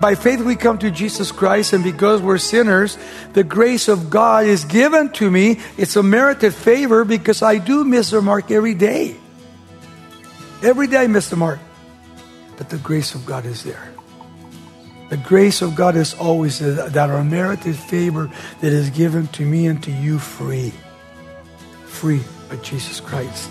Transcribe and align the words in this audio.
By 0.00 0.14
faith, 0.14 0.40
we 0.40 0.56
come 0.56 0.78
to 0.78 0.90
Jesus 0.90 1.30
Christ, 1.30 1.74
and 1.74 1.84
because 1.84 2.22
we're 2.22 2.38
sinners, 2.38 2.96
the 3.34 3.44
grace 3.44 3.86
of 3.86 4.08
God 4.08 4.46
is 4.46 4.64
given 4.64 5.12
to 5.12 5.30
me. 5.30 5.60
It's 5.76 5.94
a 5.94 6.02
merited 6.02 6.54
favor 6.54 7.04
because 7.04 7.42
I 7.42 7.58
do 7.58 7.84
miss 7.84 8.10
the 8.10 8.22
mark 8.22 8.50
every 8.50 8.72
day. 8.72 9.14
Every 10.62 10.86
day 10.86 11.04
I 11.04 11.06
miss 11.06 11.28
the 11.28 11.36
mark. 11.36 11.58
But 12.56 12.70
the 12.70 12.78
grace 12.78 13.14
of 13.14 13.26
God 13.26 13.44
is 13.44 13.62
there. 13.62 13.92
The 15.10 15.18
grace 15.18 15.60
of 15.60 15.74
God 15.74 15.96
is 15.96 16.14
always 16.14 16.60
that 16.60 17.10
unmerited 17.10 17.76
favor 17.76 18.30
that 18.60 18.72
is 18.72 18.88
given 18.90 19.26
to 19.28 19.42
me 19.42 19.66
and 19.66 19.82
to 19.82 19.90
you 19.90 20.18
free. 20.18 20.72
Free 21.86 22.22
by 22.48 22.56
Jesus 22.56 23.00
Christ. 23.00 23.50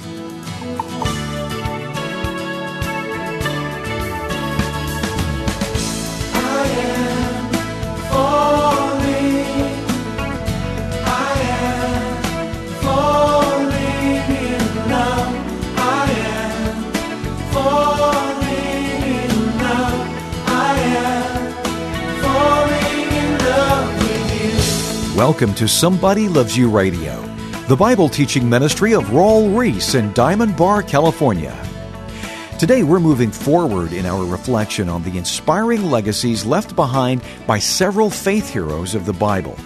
Welcome 25.19 25.53
to 25.55 25.67
Somebody 25.67 26.29
Loves 26.29 26.57
You 26.57 26.69
Radio, 26.69 27.21
the 27.67 27.75
Bible 27.75 28.07
teaching 28.07 28.49
ministry 28.49 28.93
of 28.93 29.03
Raul 29.07 29.53
Ries 29.53 29.93
in 29.93 30.13
Diamond 30.13 30.55
Bar, 30.55 30.81
California. 30.81 31.53
Today 32.57 32.83
we're 32.83 33.01
moving 33.01 33.29
forward 33.29 33.91
in 33.91 34.05
our 34.05 34.23
reflection 34.23 34.87
on 34.87 35.03
the 35.03 35.17
inspiring 35.17 35.91
legacies 35.91 36.45
left 36.45 36.73
behind 36.73 37.21
by 37.45 37.59
several 37.59 38.09
faith 38.09 38.49
heroes 38.49 38.95
of 38.95 39.05
the 39.05 39.11
Bible. 39.11 39.57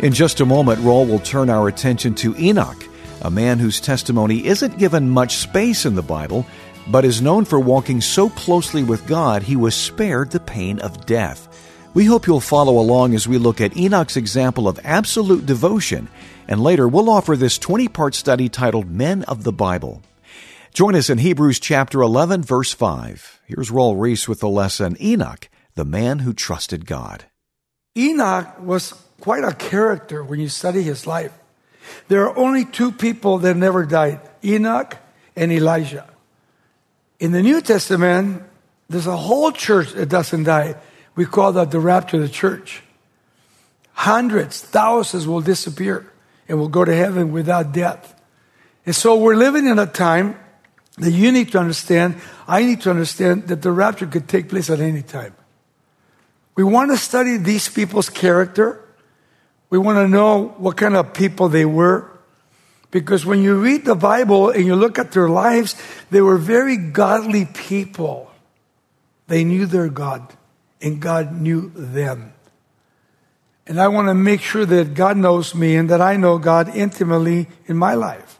In 0.00 0.12
just 0.12 0.40
a 0.40 0.44
moment, 0.44 0.80
Raul 0.80 1.08
will 1.08 1.18
turn 1.18 1.48
our 1.48 1.66
attention 1.66 2.14
to 2.16 2.36
Enoch, 2.36 2.86
a 3.22 3.30
man 3.30 3.58
whose 3.58 3.80
testimony 3.80 4.44
isn't 4.44 4.76
given 4.76 5.08
much 5.08 5.36
space 5.36 5.86
in 5.86 5.94
the 5.94 6.02
Bible, 6.02 6.46
but 6.88 7.06
is 7.06 7.22
known 7.22 7.46
for 7.46 7.58
walking 7.58 8.02
so 8.02 8.28
closely 8.28 8.82
with 8.82 9.06
God 9.06 9.44
he 9.44 9.56
was 9.56 9.74
spared 9.74 10.30
the 10.30 10.40
pain 10.40 10.78
of 10.80 11.06
death. 11.06 11.48
We 11.94 12.06
hope 12.06 12.26
you'll 12.26 12.40
follow 12.40 12.80
along 12.80 13.14
as 13.14 13.28
we 13.28 13.38
look 13.38 13.60
at 13.60 13.76
Enoch's 13.76 14.16
example 14.16 14.66
of 14.66 14.80
absolute 14.82 15.46
devotion, 15.46 16.08
and 16.48 16.60
later 16.60 16.88
we'll 16.88 17.08
offer 17.08 17.36
this 17.36 17.56
20 17.56 17.86
part 17.86 18.16
study 18.16 18.48
titled 18.48 18.90
Men 18.90 19.22
of 19.22 19.44
the 19.44 19.52
Bible. 19.52 20.02
Join 20.72 20.96
us 20.96 21.08
in 21.08 21.18
Hebrews 21.18 21.60
chapter 21.60 22.02
11, 22.02 22.42
verse 22.42 22.72
5. 22.72 23.42
Here's 23.46 23.70
Raul 23.70 23.94
Ries 23.96 24.26
with 24.26 24.40
the 24.40 24.48
lesson 24.48 24.96
Enoch, 25.00 25.48
the 25.76 25.84
man 25.84 26.18
who 26.18 26.32
trusted 26.32 26.84
God. 26.84 27.26
Enoch 27.96 28.58
was 28.58 28.92
quite 29.20 29.44
a 29.44 29.54
character 29.54 30.24
when 30.24 30.40
you 30.40 30.48
study 30.48 30.82
his 30.82 31.06
life. 31.06 31.32
There 32.08 32.28
are 32.28 32.36
only 32.36 32.64
two 32.64 32.90
people 32.90 33.38
that 33.38 33.56
never 33.56 33.86
died 33.86 34.20
Enoch 34.42 34.96
and 35.36 35.52
Elijah. 35.52 36.08
In 37.20 37.30
the 37.30 37.42
New 37.42 37.60
Testament, 37.60 38.42
there's 38.88 39.06
a 39.06 39.16
whole 39.16 39.52
church 39.52 39.92
that 39.92 40.08
doesn't 40.08 40.42
die. 40.42 40.74
We 41.16 41.26
call 41.26 41.52
that 41.52 41.70
the 41.70 41.80
rapture 41.80 42.16
of 42.16 42.22
the 42.22 42.28
church. 42.28 42.82
Hundreds, 43.92 44.60
thousands 44.60 45.26
will 45.26 45.40
disappear 45.40 46.10
and 46.48 46.58
will 46.58 46.68
go 46.68 46.84
to 46.84 46.94
heaven 46.94 47.32
without 47.32 47.72
death. 47.72 48.20
And 48.84 48.94
so 48.94 49.16
we're 49.16 49.36
living 49.36 49.66
in 49.66 49.78
a 49.78 49.86
time 49.86 50.38
that 50.98 51.12
you 51.12 51.32
need 51.32 51.52
to 51.52 51.58
understand, 51.58 52.20
I 52.46 52.62
need 52.62 52.82
to 52.82 52.90
understand 52.90 53.48
that 53.48 53.62
the 53.62 53.72
rapture 53.72 54.06
could 54.06 54.28
take 54.28 54.48
place 54.48 54.70
at 54.70 54.80
any 54.80 55.02
time. 55.02 55.34
We 56.56 56.64
want 56.64 56.90
to 56.90 56.96
study 56.96 57.36
these 57.36 57.68
people's 57.68 58.10
character. 58.10 58.80
We 59.70 59.78
want 59.78 59.98
to 59.98 60.08
know 60.08 60.54
what 60.58 60.76
kind 60.76 60.94
of 60.94 61.14
people 61.14 61.48
they 61.48 61.64
were. 61.64 62.10
Because 62.90 63.26
when 63.26 63.42
you 63.42 63.60
read 63.60 63.84
the 63.84 63.96
Bible 63.96 64.50
and 64.50 64.64
you 64.64 64.76
look 64.76 65.00
at 65.00 65.10
their 65.12 65.28
lives, 65.28 65.74
they 66.10 66.20
were 66.20 66.38
very 66.38 66.76
godly 66.76 67.46
people. 67.46 68.30
They 69.26 69.42
knew 69.42 69.66
their 69.66 69.88
God 69.88 70.32
and 70.84 71.00
God 71.00 71.32
knew 71.32 71.70
them. 71.74 72.34
And 73.66 73.80
I 73.80 73.88
want 73.88 74.08
to 74.08 74.14
make 74.14 74.42
sure 74.42 74.66
that 74.66 74.92
God 74.92 75.16
knows 75.16 75.54
me 75.54 75.76
and 75.76 75.88
that 75.88 76.02
I 76.02 76.16
know 76.16 76.36
God 76.36 76.76
intimately 76.76 77.48
in 77.66 77.78
my 77.78 77.94
life. 77.94 78.38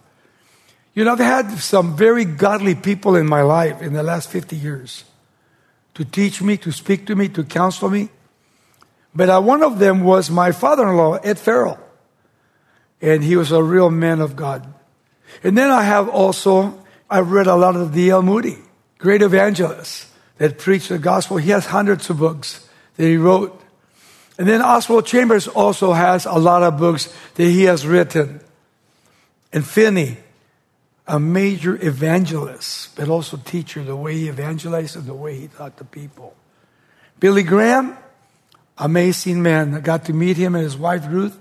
You 0.93 1.05
know, 1.05 1.13
I've 1.13 1.19
had 1.19 1.51
some 1.59 1.97
very 1.97 2.27
godly 2.27 2.75
people 2.75 3.17
in 3.17 3.27
my 3.27 3.41
life 3.41 3.81
in 3.81 3.95
the 3.95 4.03
last 4.03 4.31
50 4.31 4.55
years 4.57 5.05
to 5.95 6.05
teach 6.05 6.43
me, 6.43 6.59
to 6.59 6.71
speak 6.71 7.07
to 7.07 7.17
me, 7.17 7.31
to 7.31 7.43
counsel 7.43 7.89
me. 7.89 8.11
But 9.15 9.31
uh, 9.31 9.41
one 9.41 9.63
of 9.63 9.79
them 9.79 10.05
was 10.05 10.31
my 10.31 10.53
father 10.53 10.87
in 10.87 10.97
law, 10.97 11.15
Ed 11.15 11.39
Farrell. 11.39 11.79
And 13.01 13.25
he 13.25 13.37
was 13.37 13.53
a 13.53 13.63
real 13.63 13.91
man 13.91 14.21
of 14.21 14.37
God. 14.37 14.67
And 15.43 15.57
then 15.57 15.71
I 15.71 15.83
have 15.83 16.11
also, 16.11 16.85
I've 17.09 17.31
read 17.31 17.47
a 17.47 17.57
lot 17.57 17.75
of 17.75 17.95
D.L. 17.95 18.23
Moody, 18.23 18.59
great 18.99 19.23
evangelist 19.23 20.09
that 20.39 20.59
preached 20.59 20.89
the 20.89 20.99
gospel. 20.99 21.37
He 21.37 21.51
has 21.51 21.67
hundreds 21.67 22.11
of 22.11 22.19
books 22.19 22.69
that 22.97 23.05
he 23.05 23.17
wrote. 23.17 23.61
And 24.39 24.49
then 24.49 24.63
Oswald 24.63 25.07
Chambers 25.07 25.47
also 25.47 25.93
has 25.93 26.27
a 26.27 26.35
lot 26.35 26.63
of 26.63 26.79
books 26.79 27.13
that 27.35 27.45
he 27.45 27.65
has 27.65 27.87
written. 27.87 28.41
And 29.53 29.65
Finney, 29.65 30.19
a 31.07 31.21
major 31.21 31.77
evangelist, 31.85 32.97
but 32.97 33.09
also 33.09 33.37
teacher, 33.37 33.85
the 33.85 33.95
way 33.95 34.15
he 34.15 34.29
evangelized 34.29 34.97
and 34.97 35.07
the 35.07 35.15
way 35.15 35.39
he 35.39 35.49
taught 35.49 35.77
the 35.77 35.85
people. 35.85 36.35
Billy 37.21 37.45
Graham, 37.45 37.97
amazing 38.77 39.43
man. 39.43 39.75
I 39.75 39.81
got 39.81 40.07
to 40.07 40.13
meet 40.13 40.37
him 40.37 40.55
and 40.55 40.65
his 40.65 40.77
wife 40.77 41.07
Ruth. 41.09 41.39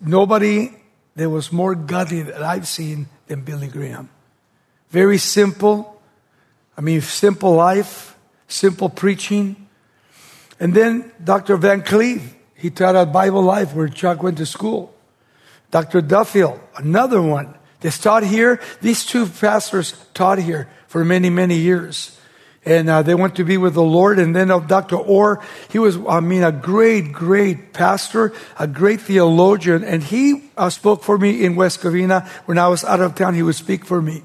Nobody 0.00 0.72
that 1.16 1.28
was 1.28 1.52
more 1.52 1.74
godly 1.74 2.22
that 2.22 2.42
I've 2.42 2.66
seen 2.66 3.08
than 3.26 3.42
Billy 3.42 3.68
Graham. 3.68 4.08
Very 4.88 5.18
simple. 5.18 6.00
I 6.78 6.80
mean, 6.80 7.02
simple 7.02 7.52
life 7.52 8.16
simple 8.50 8.88
preaching. 8.88 9.68
And 10.58 10.74
then 10.74 11.12
Dr. 11.22 11.56
Van 11.56 11.82
Cleave, 11.82 12.34
he 12.54 12.70
taught 12.70 12.96
at 12.96 13.12
Bible 13.12 13.42
Life 13.42 13.74
where 13.74 13.88
Chuck 13.88 14.22
went 14.22 14.38
to 14.38 14.46
school. 14.46 14.94
Dr. 15.70 16.00
Duffield, 16.00 16.60
another 16.76 17.22
one. 17.22 17.54
They 17.80 17.90
taught 17.90 18.24
here. 18.24 18.60
These 18.82 19.06
two 19.06 19.26
pastors 19.26 19.94
taught 20.12 20.38
here 20.38 20.68
for 20.86 21.04
many, 21.04 21.30
many 21.30 21.56
years. 21.56 22.18
And 22.64 22.90
uh, 22.90 23.00
they 23.00 23.14
went 23.14 23.36
to 23.36 23.44
be 23.44 23.56
with 23.56 23.72
the 23.72 23.82
Lord. 23.82 24.18
And 24.18 24.36
then 24.36 24.50
of 24.50 24.68
Dr. 24.68 24.96
Orr, 24.96 25.42
he 25.70 25.78
was, 25.78 25.96
I 26.08 26.20
mean, 26.20 26.42
a 26.42 26.52
great, 26.52 27.12
great 27.12 27.72
pastor, 27.72 28.34
a 28.58 28.66
great 28.66 29.00
theologian. 29.00 29.82
And 29.82 30.02
he 30.02 30.50
uh, 30.58 30.68
spoke 30.68 31.02
for 31.02 31.16
me 31.16 31.42
in 31.42 31.56
West 31.56 31.80
Covina. 31.80 32.28
When 32.44 32.58
I 32.58 32.68
was 32.68 32.84
out 32.84 33.00
of 33.00 33.14
town, 33.14 33.34
he 33.34 33.42
would 33.42 33.54
speak 33.54 33.86
for 33.86 34.02
me. 34.02 34.22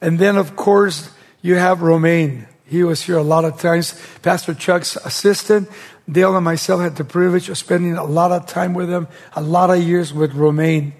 And 0.00 0.18
then, 0.18 0.36
of 0.36 0.54
course, 0.54 1.10
you 1.40 1.56
have 1.56 1.82
Romaine. 1.82 2.46
He 2.64 2.82
was 2.84 3.02
here 3.02 3.18
a 3.18 3.22
lot 3.22 3.44
of 3.44 3.60
times. 3.60 3.94
Pastor 4.22 4.54
Chuck's 4.54 4.96
assistant, 4.96 5.68
Dale 6.10 6.36
and 6.36 6.44
myself 6.44 6.80
had 6.80 6.96
the 6.96 7.04
privilege 7.04 7.48
of 7.48 7.58
spending 7.58 7.96
a 7.96 8.04
lot 8.04 8.32
of 8.32 8.46
time 8.46 8.74
with 8.74 8.88
him, 8.88 9.08
a 9.34 9.42
lot 9.42 9.70
of 9.70 9.82
years 9.82 10.12
with 10.12 10.34
Romaine. 10.34 10.94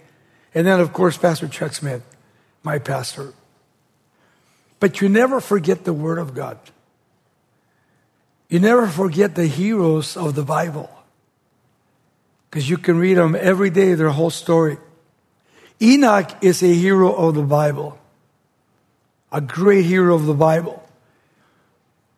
And 0.55 0.67
then, 0.67 0.81
of 0.81 0.93
course, 0.93 1.17
Pastor 1.17 1.49
Chuck 1.49 1.73
Smith, 1.73 2.03
my 2.63 2.79
pastor. 2.79 3.33
But 4.81 5.01
you 5.01 5.09
never 5.09 5.41
forget 5.41 5.85
the 5.85 5.93
Word 5.93 6.19
of 6.19 6.35
God. 6.35 6.59
You 8.49 8.61
never 8.61 8.87
forget 8.87 9.35
the 9.35 9.47
heroes 9.47 10.17
of 10.17 10.35
the 10.35 10.43
Bible. 10.43 10.91
Because 12.51 12.69
you 12.69 12.77
can 12.77 12.99
read 12.99 13.15
them 13.15 13.35
every 13.39 13.71
day, 13.71 13.95
their 13.95 14.11
whole 14.11 14.29
story. 14.29 14.77
Enoch 15.81 16.31
is 16.43 16.63
a 16.63 16.75
hero 16.75 17.13
of 17.15 17.35
the 17.35 17.43
Bible, 17.43 17.99
a 19.33 19.41
great 19.41 19.87
hero 19.87 20.15
of 20.15 20.27
the 20.27 20.35
Bible 20.35 20.82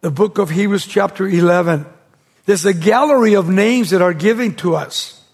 the 0.04 0.10
book 0.10 0.36
of 0.36 0.50
Hebrews, 0.50 0.86
chapter 0.86 1.26
11. 1.26 1.86
There's 2.44 2.66
a 2.66 2.74
gallery 2.74 3.36
of 3.36 3.48
names 3.48 3.88
that 3.88 4.02
are 4.02 4.12
given 4.12 4.54
to 4.56 4.76
us. 4.76 5.24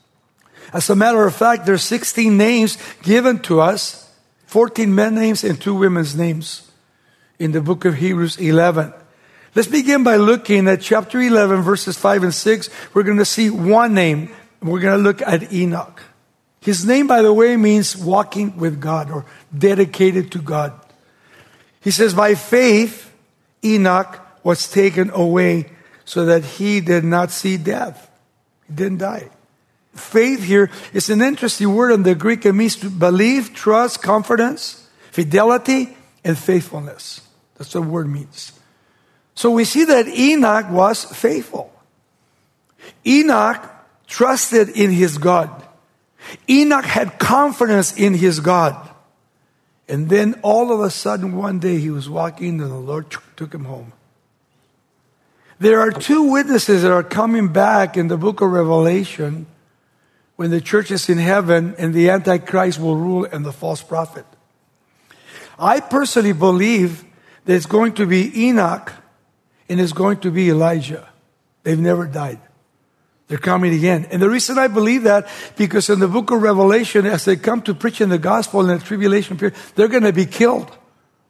As 0.73 0.89
a 0.89 0.95
matter 0.95 1.27
of 1.27 1.35
fact, 1.35 1.67
there's 1.67 1.83
16 1.83 2.37
names 2.37 2.79
given 3.03 3.41
to 3.41 3.59
us 3.59 4.09
14 4.47 4.95
men 4.95 5.17
names 5.17 5.43
and 5.43 5.61
two 5.61 5.75
women's 5.75 6.15
names 6.15 6.71
in 7.41 7.51
the 7.51 7.61
book 7.61 7.85
of 7.85 7.97
Hebrews 7.97 8.39
11. 8.39 8.95
Let's 9.57 9.67
begin 9.67 10.05
by 10.05 10.15
looking 10.15 10.69
at 10.69 10.83
chapter 10.83 11.21
11, 11.21 11.63
verses 11.63 11.99
5 11.99 12.23
and 12.23 12.35
6. 12.35 12.71
We're 12.95 13.03
going 13.03 13.19
to 13.19 13.25
see 13.25 13.51
one 13.51 13.93
name. 13.93 14.31
We're 14.63 14.79
going 14.79 14.97
to 14.97 15.03
look 15.03 15.21
at 15.21 15.53
Enoch. 15.53 16.01
His 16.61 16.87
name, 16.87 17.09
by 17.09 17.23
the 17.23 17.33
way, 17.33 17.57
means 17.57 17.97
walking 17.97 18.57
with 18.57 18.81
God 18.81 19.11
or 19.11 19.27
dedicated 19.53 20.31
to 20.31 20.39
God. 20.39 20.81
He 21.81 21.91
says, 21.91 22.15
by 22.15 22.37
faith, 22.37 23.13
Enoch 23.65 24.29
was 24.43 24.71
taken 24.71 25.11
away 25.11 25.71
so 26.05 26.25
that 26.27 26.45
he 26.45 26.81
did 26.81 27.05
not 27.05 27.31
see 27.31 27.57
death. 27.57 28.11
He 28.67 28.75
didn't 28.75 28.99
die. 28.99 29.31
Faith 29.95 30.43
here 30.43 30.71
is 30.93 31.11
an 31.11 31.21
interesting 31.21 31.75
word 31.75 31.93
in 31.93 32.03
the 32.03 32.15
Greek. 32.15 32.47
It 32.47 32.53
means 32.53 32.77
to 32.77 32.91
believe, 32.91 33.55
trust, 33.55 34.03
confidence, 34.03 34.89
fidelity, 35.11 35.97
and 36.25 36.39
faithfulness. 36.39 37.21
That's 37.57 37.75
what 37.75 37.85
the 37.85 37.91
word 37.91 38.09
means. 38.09 38.53
So 39.35 39.51
we 39.51 39.65
see 39.65 39.85
that 39.85 40.07
Enoch 40.07 40.71
was 40.71 41.05
faithful. 41.05 41.73
Enoch 43.07 43.63
trusted 44.07 44.71
in 44.71 44.91
his 44.91 45.19
God. 45.19 45.51
Enoch 46.49 46.85
had 46.85 47.19
confidence 47.19 47.97
in 47.97 48.15
his 48.15 48.41
God. 48.41 48.89
And 49.89 50.09
then 50.09 50.39
all 50.43 50.73
of 50.73 50.81
a 50.81 50.91
sudden, 50.91 51.37
one 51.37 51.59
day 51.59 51.79
he 51.79 51.91
was 51.91 52.09
walking 52.09 52.61
and 52.61 52.71
the 52.71 52.77
Lord 52.77 53.07
took 53.37 53.53
him 53.53 53.65
home. 53.65 53.93
There 55.61 55.79
are 55.79 55.91
two 55.91 56.23
witnesses 56.23 56.83
that 56.83 56.91
are 56.91 57.03
coming 57.03 57.49
back 57.49 57.99
in 57.99 58.09
the 58.09 58.17
book 58.17 58.41
of 58.41 58.51
Revelation 58.51 59.47
when 60.37 60.51
the 60.51 60.63
church 60.63 60.91
is 60.91 61.11
in 61.11 61.19
heaven 61.19 61.75
and 61.77 61.93
the 61.93 62.09
Antichrist 62.09 62.81
will 62.81 62.97
rule 62.97 63.27
and 63.27 63.45
the 63.45 63.53
false 63.53 63.83
prophet. 63.83 64.25
I 65.59 65.81
personally 65.81 66.33
believe 66.33 67.05
that 67.45 67.55
it's 67.55 67.67
going 67.67 67.93
to 67.97 68.07
be 68.07 68.47
Enoch 68.47 68.91
and 69.69 69.79
it's 69.79 69.93
going 69.93 70.21
to 70.21 70.31
be 70.31 70.49
Elijah. 70.49 71.07
They've 71.63 71.79
never 71.79 72.07
died. 72.07 72.41
They're 73.29 73.37
coming 73.37 73.75
again. 73.75 74.07
And 74.11 74.23
the 74.23 74.31
reason 74.31 74.59
I 74.59 74.69
believe 74.69 75.03
that, 75.03 75.29
because 75.57 75.91
in 75.91 76.01
the 76.01 76.09
book 76.09 76.31
of 76.31 76.41
Revelation, 76.41 77.05
as 77.05 77.27
they 77.27 77.37
come 77.37 77.61
to 77.63 77.75
preach 77.75 78.01
in 78.01 78.09
the 78.09 78.19
gospel 78.19 78.63
in 78.63 78.79
the 78.79 78.83
tribulation 78.83 79.37
period, 79.37 79.59
they're 79.75 79.89
going 79.89 80.05
to 80.05 80.13
be 80.15 80.25
killed. 80.25 80.75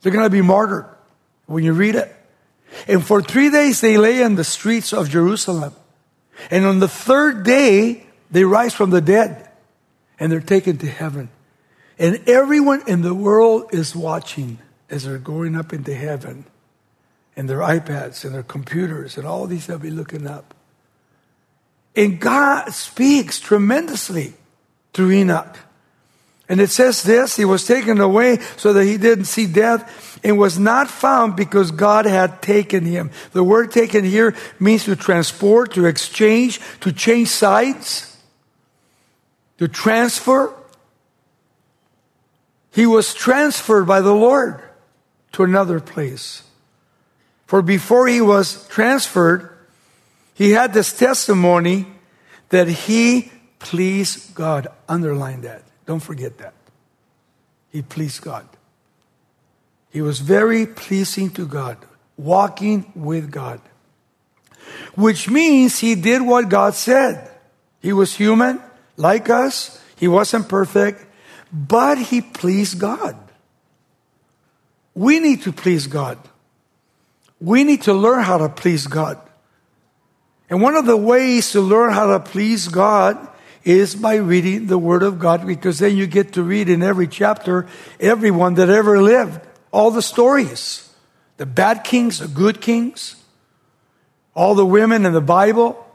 They're 0.03 0.13
going 0.13 0.25
to 0.25 0.31
be 0.31 0.41
martyred 0.41 0.87
when 1.47 1.65
you 1.65 1.73
read 1.73 1.97
it. 1.97 2.15
And 2.87 3.05
for 3.05 3.23
three 3.23 3.51
days 3.51 3.81
they 3.81 3.97
lay 3.97 4.23
in 4.23 4.37
the 4.37 4.45
streets 4.45 4.93
of 4.93 5.09
Jerusalem. 5.09 5.75
And 6.51 6.65
on 6.65 6.79
the 6.79 6.89
third 6.89 7.45
day, 7.45 8.07
they 8.31 8.45
rise 8.45 8.75
from 8.75 8.91
the 8.91 9.01
dead 9.01 9.49
and 10.19 10.31
they're 10.31 10.41
taken 10.41 10.79
to 10.79 10.87
heaven. 10.87 11.31
And 11.99 12.29
everyone 12.29 12.83
in 12.87 13.03
the 13.03 13.15
world 13.15 13.71
is 13.73 13.95
watching 13.95 14.59
as 14.89 15.05
they're 15.05 15.19
going 15.19 15.57
up 15.57 15.73
into 15.73 15.95
heaven. 15.95 16.45
And 17.37 17.49
their 17.49 17.59
iPads 17.59 18.25
and 18.25 18.35
their 18.35 18.43
computers 18.43 19.17
and 19.17 19.27
all 19.27 19.47
these 19.47 19.67
they'll 19.67 19.79
be 19.79 19.91
looking 19.91 20.27
up. 20.27 20.55
And 21.97 22.21
God 22.21 22.71
speaks 22.71 23.41
tremendously 23.41 24.35
through 24.93 25.11
Enoch. 25.13 25.59
And 26.51 26.61
it 26.61 26.71
says 26.71 27.05
this 27.05 27.37
He 27.37 27.45
was 27.45 27.65
taken 27.65 28.01
away 28.01 28.41
so 28.57 28.73
that 28.73 28.85
he 28.85 28.99
didn't 28.99 29.27
see 29.27 29.47
death 29.47 30.19
and 30.25 30.37
was 30.37 30.59
not 30.59 30.91
found 30.91 31.37
because 31.37 31.71
God 31.71 32.07
had 32.07 32.43
taken 32.43 32.85
him. 32.85 33.13
The 33.33 33.45
word 33.45 33.71
taken 33.71 34.05
here 34.05 34.35
means 34.59 34.85
to 34.85 34.97
transport, 34.97 35.73
to 35.75 35.87
exchange, 35.87 36.61
to 36.81 36.93
change 36.93 37.29
sides, 37.29 38.19
to 39.59 39.69
transfer. 39.69 40.53
He 42.73 42.85
was 42.85 43.15
transferred 43.15 43.85
by 43.85 44.01
the 44.01 44.15
Lord 44.15 44.61
to 45.33 45.45
another 45.45 45.79
place. 45.79 46.43
For 47.47 47.63
before 47.63 48.09
he 48.09 48.21
was 48.21 48.67
transferred, 48.67 49.57
he 50.35 50.51
had 50.51 50.73
this 50.73 50.93
testimony 50.93 51.87
that 52.49 52.67
he 52.67 53.31
pleased 53.61 54.35
God. 54.35 54.67
Underline 54.89 55.43
that. 55.43 55.70
Don't 55.91 55.99
forget 55.99 56.39
that. 56.39 56.55
He 57.73 57.83
pleased 57.83 58.23
God. 58.23 58.47
He 59.91 60.01
was 60.01 60.21
very 60.21 60.65
pleasing 60.65 61.31
to 61.31 61.45
God, 61.45 61.79
walking 62.17 62.93
with 62.95 63.33
God. 63.33 63.61
Which 64.95 65.29
means 65.29 65.81
he 65.81 65.97
did 65.97 66.23
what 66.23 66.49
God 66.49 66.75
said. 66.75 67.29
He 67.81 67.93
was 67.93 68.15
human, 68.15 68.63
like 68.97 69.31
us. 69.31 69.83
He 69.97 70.07
wasn't 70.07 70.49
perfect, 70.49 71.05
but 71.53 71.99
he 71.99 72.21
pleased 72.21 72.79
God. 72.79 73.17
We 74.95 75.19
need 75.19 75.43
to 75.43 75.51
please 75.51 75.89
God. 75.89 76.19
We 77.41 77.65
need 77.65 77.83
to 77.83 77.95
learn 77.95 78.23
how 78.23 78.39
to 78.39 78.49
please 78.49 78.87
God. 78.87 79.19
And 80.49 80.63
one 80.63 80.77
of 80.77 80.87
the 80.87 80.97
ways 80.97 81.51
to 81.51 81.61
learn 81.61 81.93
how 81.93 82.17
to 82.17 82.21
please 82.21 82.69
God 82.69 83.27
is 83.65 83.95
by 83.95 84.17
reading 84.17 84.67
the 84.67 84.79
Word 84.79 85.03
of 85.03 85.19
God 85.19 85.47
because 85.47 85.79
then 85.79 85.97
you 85.97 86.07
get 86.07 86.33
to 86.35 86.43
read 86.43 86.69
in 86.69 86.83
every 86.83 87.07
chapter 87.07 87.67
everyone 87.99 88.55
that 88.55 88.71
ever 88.71 89.01
lived, 89.01 89.41
all 89.71 89.91
the 89.91 90.03
stories 90.03 90.87
the 91.37 91.47
bad 91.47 91.85
kings, 91.85 92.19
the 92.19 92.29
good 92.29 92.61
kings, 92.61 93.17
all 94.35 94.55
the 94.55 94.67
women 94.67 95.07
in 95.07 95.15
the 95.15 95.23
Bible. 95.23 95.87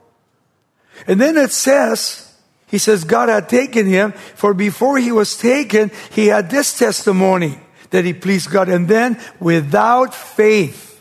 And 1.06 1.22
then 1.22 1.38
it 1.38 1.52
says, 1.52 2.34
he 2.66 2.80
says, 2.80 3.04
God 3.04 3.30
had 3.30 3.48
taken 3.48 3.86
him, 3.86 4.14
for 4.14 4.56
before 4.56 4.98
he 4.98 5.12
was 5.12 5.38
taken, 5.38 5.92
he 6.10 6.28
had 6.28 6.50
this 6.50 6.76
testimony 6.76 7.60
that 7.92 8.06
he 8.06 8.14
pleased 8.14 8.50
God. 8.50 8.70
And 8.70 8.88
then 8.88 9.20
without 9.40 10.16
faith, 10.16 11.00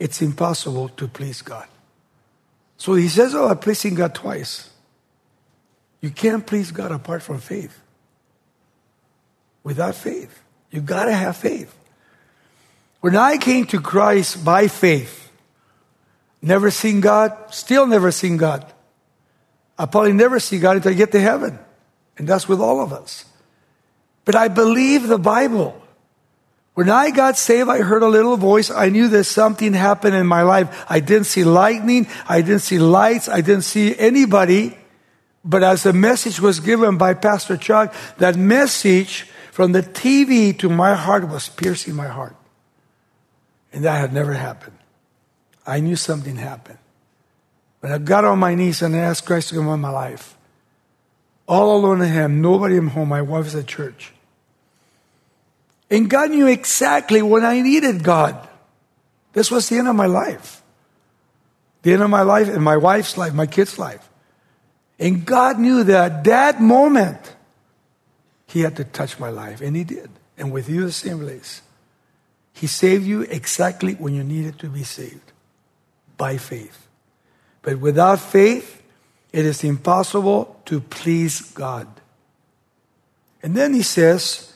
it's 0.00 0.20
impossible 0.20 0.88
to 0.88 1.06
please 1.06 1.40
God. 1.40 1.68
So 2.78 2.94
he 2.94 3.08
says, 3.08 3.32
Oh, 3.34 3.46
I'm 3.46 3.58
pleasing 3.58 3.94
God 3.94 4.12
twice. 4.12 4.69
You 6.00 6.10
can't 6.10 6.46
please 6.46 6.70
God 6.72 6.92
apart 6.92 7.22
from 7.22 7.38
faith. 7.38 7.78
Without 9.62 9.94
faith. 9.94 10.42
You 10.70 10.80
gotta 10.80 11.12
have 11.12 11.36
faith. 11.36 11.74
When 13.00 13.16
I 13.16 13.38
came 13.38 13.66
to 13.66 13.80
Christ 13.80 14.44
by 14.44 14.68
faith, 14.68 15.30
never 16.42 16.70
seen 16.70 17.00
God, 17.00 17.36
still 17.50 17.86
never 17.86 18.10
seen 18.12 18.36
God. 18.36 18.64
I 19.78 19.86
probably 19.86 20.12
never 20.12 20.40
see 20.40 20.58
God 20.58 20.76
until 20.76 20.92
I 20.92 20.94
get 20.94 21.12
to 21.12 21.20
heaven. 21.20 21.58
And 22.18 22.28
that's 22.28 22.46
with 22.46 22.60
all 22.60 22.80
of 22.80 22.92
us. 22.92 23.24
But 24.26 24.36
I 24.36 24.48
believe 24.48 25.08
the 25.08 25.18
Bible. 25.18 25.80
When 26.74 26.88
I 26.88 27.10
got 27.10 27.36
saved, 27.36 27.68
I 27.68 27.78
heard 27.78 28.02
a 28.02 28.08
little 28.08 28.36
voice. 28.36 28.70
I 28.70 28.90
knew 28.90 29.08
that 29.08 29.24
something 29.24 29.72
happened 29.72 30.14
in 30.14 30.26
my 30.26 30.42
life. 30.42 30.84
I 30.88 31.00
didn't 31.00 31.24
see 31.24 31.44
lightning. 31.44 32.06
I 32.28 32.42
didn't 32.42 32.60
see 32.60 32.78
lights. 32.78 33.28
I 33.28 33.40
didn't 33.40 33.64
see 33.64 33.98
anybody. 33.98 34.76
But 35.44 35.62
as 35.62 35.82
the 35.82 35.92
message 35.92 36.40
was 36.40 36.60
given 36.60 36.98
by 36.98 37.14
Pastor 37.14 37.56
Chuck, 37.56 37.94
that 38.18 38.36
message 38.36 39.22
from 39.52 39.72
the 39.72 39.82
TV 39.82 40.56
to 40.58 40.68
my 40.68 40.94
heart 40.94 41.28
was 41.28 41.48
piercing 41.48 41.94
my 41.94 42.08
heart. 42.08 42.36
And 43.72 43.84
that 43.84 44.00
had 44.00 44.12
never 44.12 44.34
happened. 44.34 44.76
I 45.66 45.80
knew 45.80 45.96
something 45.96 46.36
happened. 46.36 46.78
When 47.80 47.92
I 47.92 47.98
got 47.98 48.24
on 48.24 48.38
my 48.38 48.54
knees 48.54 48.82
and 48.82 48.94
I 48.94 48.98
asked 48.98 49.26
Christ 49.26 49.48
to 49.50 49.54
come 49.54 49.68
in 49.68 49.80
my 49.80 49.90
life, 49.90 50.36
all 51.46 51.76
alone 51.76 52.02
in 52.02 52.12
Him, 52.12 52.42
nobody 52.42 52.76
in 52.76 52.88
home, 52.88 53.08
my 53.08 53.22
wife 53.22 53.44
was 53.44 53.54
at 53.54 53.66
church. 53.66 54.12
And 55.90 56.08
God 56.08 56.30
knew 56.30 56.46
exactly 56.46 57.22
when 57.22 57.44
I 57.44 57.62
needed 57.62 58.04
God. 58.04 58.48
This 59.32 59.50
was 59.50 59.68
the 59.68 59.78
end 59.78 59.88
of 59.88 59.96
my 59.96 60.06
life. 60.06 60.62
The 61.82 61.92
end 61.94 62.02
of 62.02 62.10
my 62.10 62.22
life 62.22 62.48
and 62.48 62.62
my 62.62 62.76
wife's 62.76 63.16
life, 63.16 63.32
my 63.32 63.46
kids' 63.46 63.78
life. 63.78 64.09
And 65.00 65.24
God 65.24 65.58
knew 65.58 65.82
that 65.84 66.24
that 66.24 66.60
moment, 66.60 67.34
He 68.46 68.60
had 68.60 68.76
to 68.76 68.84
touch 68.84 69.18
my 69.18 69.30
life. 69.30 69.62
And 69.62 69.74
He 69.74 69.82
did. 69.82 70.10
And 70.36 70.52
with 70.52 70.68
you, 70.68 70.84
the 70.84 70.92
same 70.92 71.20
place. 71.20 71.62
He 72.52 72.66
saved 72.66 73.06
you 73.06 73.22
exactly 73.22 73.94
when 73.94 74.14
you 74.14 74.22
needed 74.22 74.58
to 74.58 74.68
be 74.68 74.84
saved 74.84 75.32
by 76.18 76.36
faith. 76.36 76.86
But 77.62 77.78
without 77.80 78.20
faith, 78.20 78.82
it 79.32 79.46
is 79.46 79.64
impossible 79.64 80.60
to 80.66 80.80
please 80.80 81.40
God. 81.40 81.88
And 83.42 83.56
then 83.56 83.72
He 83.72 83.82
says, 83.82 84.52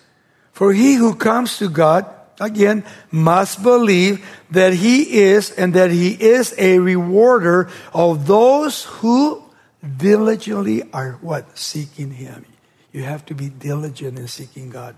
For 0.53 0.75
he 0.75 0.95
who 0.95 1.15
comes 1.15 1.57
to 1.59 1.71
God, 1.71 2.05
again, 2.39 2.85
must 3.11 3.63
believe 3.63 4.27
that 4.51 4.75
He 4.75 5.23
is 5.23 5.51
and 5.53 5.73
that 5.73 5.91
He 5.91 6.11
is 6.11 6.55
a 6.59 6.81
rewarder 6.81 7.71
of 7.95 8.27
those 8.27 8.85
who 8.85 9.44
diligently 9.99 10.83
are 10.93 11.13
what? 11.21 11.59
Seeking 11.59 12.13
Him. 12.13 12.45
You 12.93 13.03
have 13.03 13.27
to 13.27 13.35
be 13.35 13.49
diligent 13.49 14.19
in 14.19 14.29
seeking 14.29 14.71
God. 14.71 14.97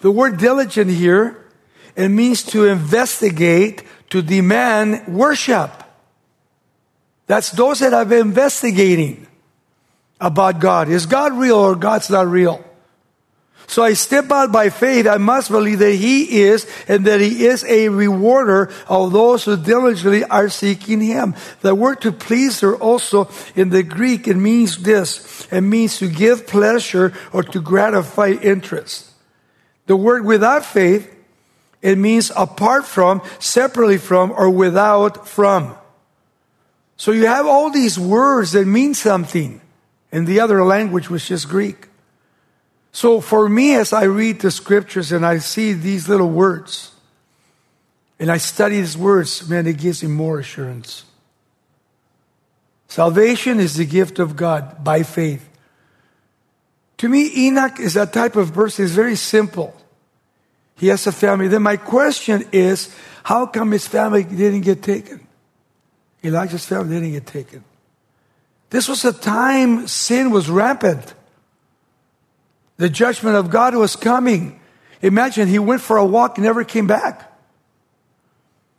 The 0.00 0.10
word 0.10 0.38
diligent 0.38 0.90
here, 0.90 1.46
it 1.96 2.08
means 2.08 2.42
to 2.44 2.66
investigate, 2.66 3.84
to 4.10 4.22
demand 4.22 5.08
worship. 5.08 5.70
That's 7.26 7.50
those 7.52 7.78
that 7.80 7.92
have 7.92 8.08
been 8.08 8.28
investigating 8.28 9.26
about 10.20 10.60
God. 10.60 10.88
Is 10.88 11.06
God 11.06 11.32
real 11.32 11.56
or 11.56 11.76
God's 11.76 12.10
not 12.10 12.26
real? 12.26 12.64
So 13.70 13.84
I 13.84 13.92
step 13.92 14.32
out 14.32 14.50
by 14.50 14.68
faith. 14.68 15.06
I 15.06 15.18
must 15.18 15.48
believe 15.48 15.78
that 15.78 15.94
He 15.94 16.40
is 16.40 16.66
and 16.88 17.06
that 17.06 17.20
He 17.20 17.46
is 17.46 17.62
a 17.62 17.88
rewarder 17.88 18.68
of 18.88 19.12
those 19.12 19.44
who 19.44 19.56
diligently 19.56 20.24
are 20.24 20.48
seeking 20.48 21.00
Him. 21.00 21.36
The 21.60 21.76
word 21.76 22.00
to 22.00 22.10
please 22.10 22.58
her 22.62 22.74
also 22.74 23.30
in 23.54 23.68
the 23.70 23.84
Greek, 23.84 24.26
it 24.26 24.34
means 24.34 24.78
this. 24.78 25.46
It 25.52 25.60
means 25.60 25.98
to 25.98 26.08
give 26.08 26.48
pleasure 26.48 27.12
or 27.32 27.44
to 27.44 27.60
gratify 27.60 28.30
interest. 28.42 29.08
The 29.86 29.94
word 29.94 30.24
without 30.24 30.64
faith, 30.64 31.08
it 31.80 31.96
means 31.96 32.32
apart 32.36 32.84
from, 32.86 33.22
separately 33.38 33.98
from, 33.98 34.32
or 34.32 34.50
without 34.50 35.28
from. 35.28 35.76
So 36.96 37.12
you 37.12 37.26
have 37.26 37.46
all 37.46 37.70
these 37.70 38.00
words 38.00 38.50
that 38.50 38.66
mean 38.66 38.94
something 38.94 39.60
in 40.10 40.24
the 40.24 40.40
other 40.40 40.64
language, 40.64 41.08
which 41.08 41.30
is 41.30 41.44
Greek. 41.44 41.86
So 42.92 43.20
for 43.20 43.48
me, 43.48 43.74
as 43.74 43.92
I 43.92 44.04
read 44.04 44.40
the 44.40 44.50
scriptures 44.50 45.12
and 45.12 45.24
I 45.24 45.38
see 45.38 45.72
these 45.72 46.08
little 46.08 46.30
words, 46.30 46.92
and 48.18 48.30
I 48.30 48.36
study 48.38 48.76
these 48.76 48.98
words, 48.98 49.48
man, 49.48 49.66
it 49.66 49.78
gives 49.78 50.02
me 50.02 50.10
more 50.10 50.40
assurance. 50.40 51.04
Salvation 52.88 53.60
is 53.60 53.76
the 53.76 53.86
gift 53.86 54.18
of 54.18 54.36
God 54.36 54.82
by 54.82 55.04
faith. 55.04 55.48
To 56.98 57.08
me, 57.08 57.46
Enoch 57.46 57.78
is 57.80 57.96
a 57.96 58.04
type 58.04 58.36
of 58.36 58.52
person, 58.52 58.84
It's 58.84 58.92
very 58.92 59.16
simple. 59.16 59.74
He 60.76 60.88
has 60.88 61.06
a 61.06 61.12
family. 61.12 61.48
Then 61.48 61.62
my 61.62 61.76
question 61.76 62.44
is, 62.52 62.94
how 63.22 63.46
come 63.46 63.72
his 63.72 63.86
family 63.86 64.24
didn't 64.24 64.62
get 64.62 64.82
taken? 64.82 65.26
Elijah's 66.24 66.66
family 66.66 66.96
didn't 66.96 67.12
get 67.12 67.26
taken. 67.26 67.64
This 68.70 68.88
was 68.88 69.04
a 69.04 69.12
time 69.12 69.86
sin 69.88 70.30
was 70.30 70.48
rampant. 70.50 71.14
The 72.80 72.88
judgment 72.88 73.36
of 73.36 73.50
God 73.50 73.74
was 73.74 73.94
coming. 73.94 74.58
Imagine 75.02 75.48
he 75.48 75.58
went 75.58 75.82
for 75.82 75.98
a 75.98 76.04
walk 76.04 76.38
and 76.38 76.46
never 76.46 76.64
came 76.64 76.86
back. 76.86 77.30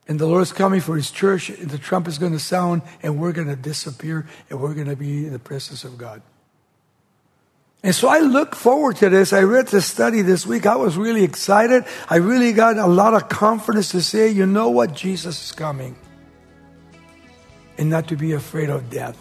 And 0.08 0.17
the 0.17 0.25
Lord 0.25 0.41
is 0.41 0.51
coming 0.51 0.81
for 0.81 0.96
his 0.96 1.12
church, 1.12 1.51
and 1.51 1.70
the 1.70 1.77
trumpet 1.77 2.10
is 2.10 2.17
going 2.17 2.31
to 2.31 2.39
sound, 2.39 2.81
and 3.03 3.20
we're 3.20 3.31
going 3.31 3.48
to 3.48 3.55
disappear, 3.55 4.25
and 4.50 4.60
we're 4.60 4.74
going 4.74 4.88
to 4.88 4.96
be 4.96 5.27
in 5.27 5.34
the 5.34 5.38
presence 5.38 5.84
of 5.84 6.00
God. 6.00 6.24
And 7.84 7.93
so 7.93 8.08
I 8.08 8.22
look 8.22 8.55
forward 8.55 8.96
to 8.98 9.10
this. 9.10 9.34
I 9.34 9.43
read 9.43 9.67
the 9.67 9.81
study 9.81 10.24
this 10.24 10.48
week. 10.48 10.65
I 10.65 10.77
was 10.77 10.98
really 10.98 11.24
excited. 11.24 11.86
I 12.10 12.15
really 12.15 12.53
got 12.53 12.79
a 12.79 12.88
lot 12.88 13.13
of 13.13 13.29
confidence 13.29 13.91
to 13.91 14.01
say, 14.01 14.31
you 14.31 14.48
know 14.48 14.72
what? 14.72 14.96
Jesus 14.96 15.46
is 15.46 15.51
coming. 15.51 15.96
And 17.77 17.91
not 17.91 18.08
to 18.08 18.15
be 18.15 18.31
afraid 18.31 18.72
of 18.72 18.89
death. 18.89 19.15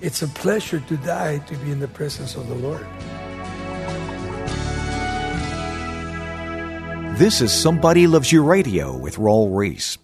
It's 0.00 0.22
a 0.22 0.28
pleasure 0.28 0.80
to 0.80 0.96
die 0.96 1.40
to 1.40 1.56
be 1.56 1.70
in 1.70 1.78
the 1.78 1.88
presence 1.88 2.36
of 2.36 2.48
the 2.48 2.54
Lord. 2.54 2.86
This 7.22 7.40
is 7.40 7.52
Somebody 7.52 8.08
Loves 8.08 8.32
You 8.32 8.42
Radio 8.42 8.96
with 8.96 9.14
Raul 9.14 9.56
Ries. 9.56 9.96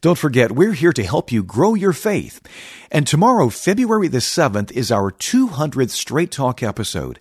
Don't 0.00 0.18
forget, 0.18 0.50
we're 0.50 0.72
here 0.72 0.92
to 0.94 1.04
help 1.04 1.30
you 1.30 1.44
grow 1.44 1.74
your 1.74 1.92
faith. 1.92 2.40
And 2.90 3.06
tomorrow, 3.06 3.50
February 3.50 4.08
the 4.08 4.18
7th, 4.18 4.72
is 4.72 4.90
our 4.90 5.12
200th 5.12 5.90
Straight 5.90 6.32
Talk 6.32 6.64
episode. 6.64 7.20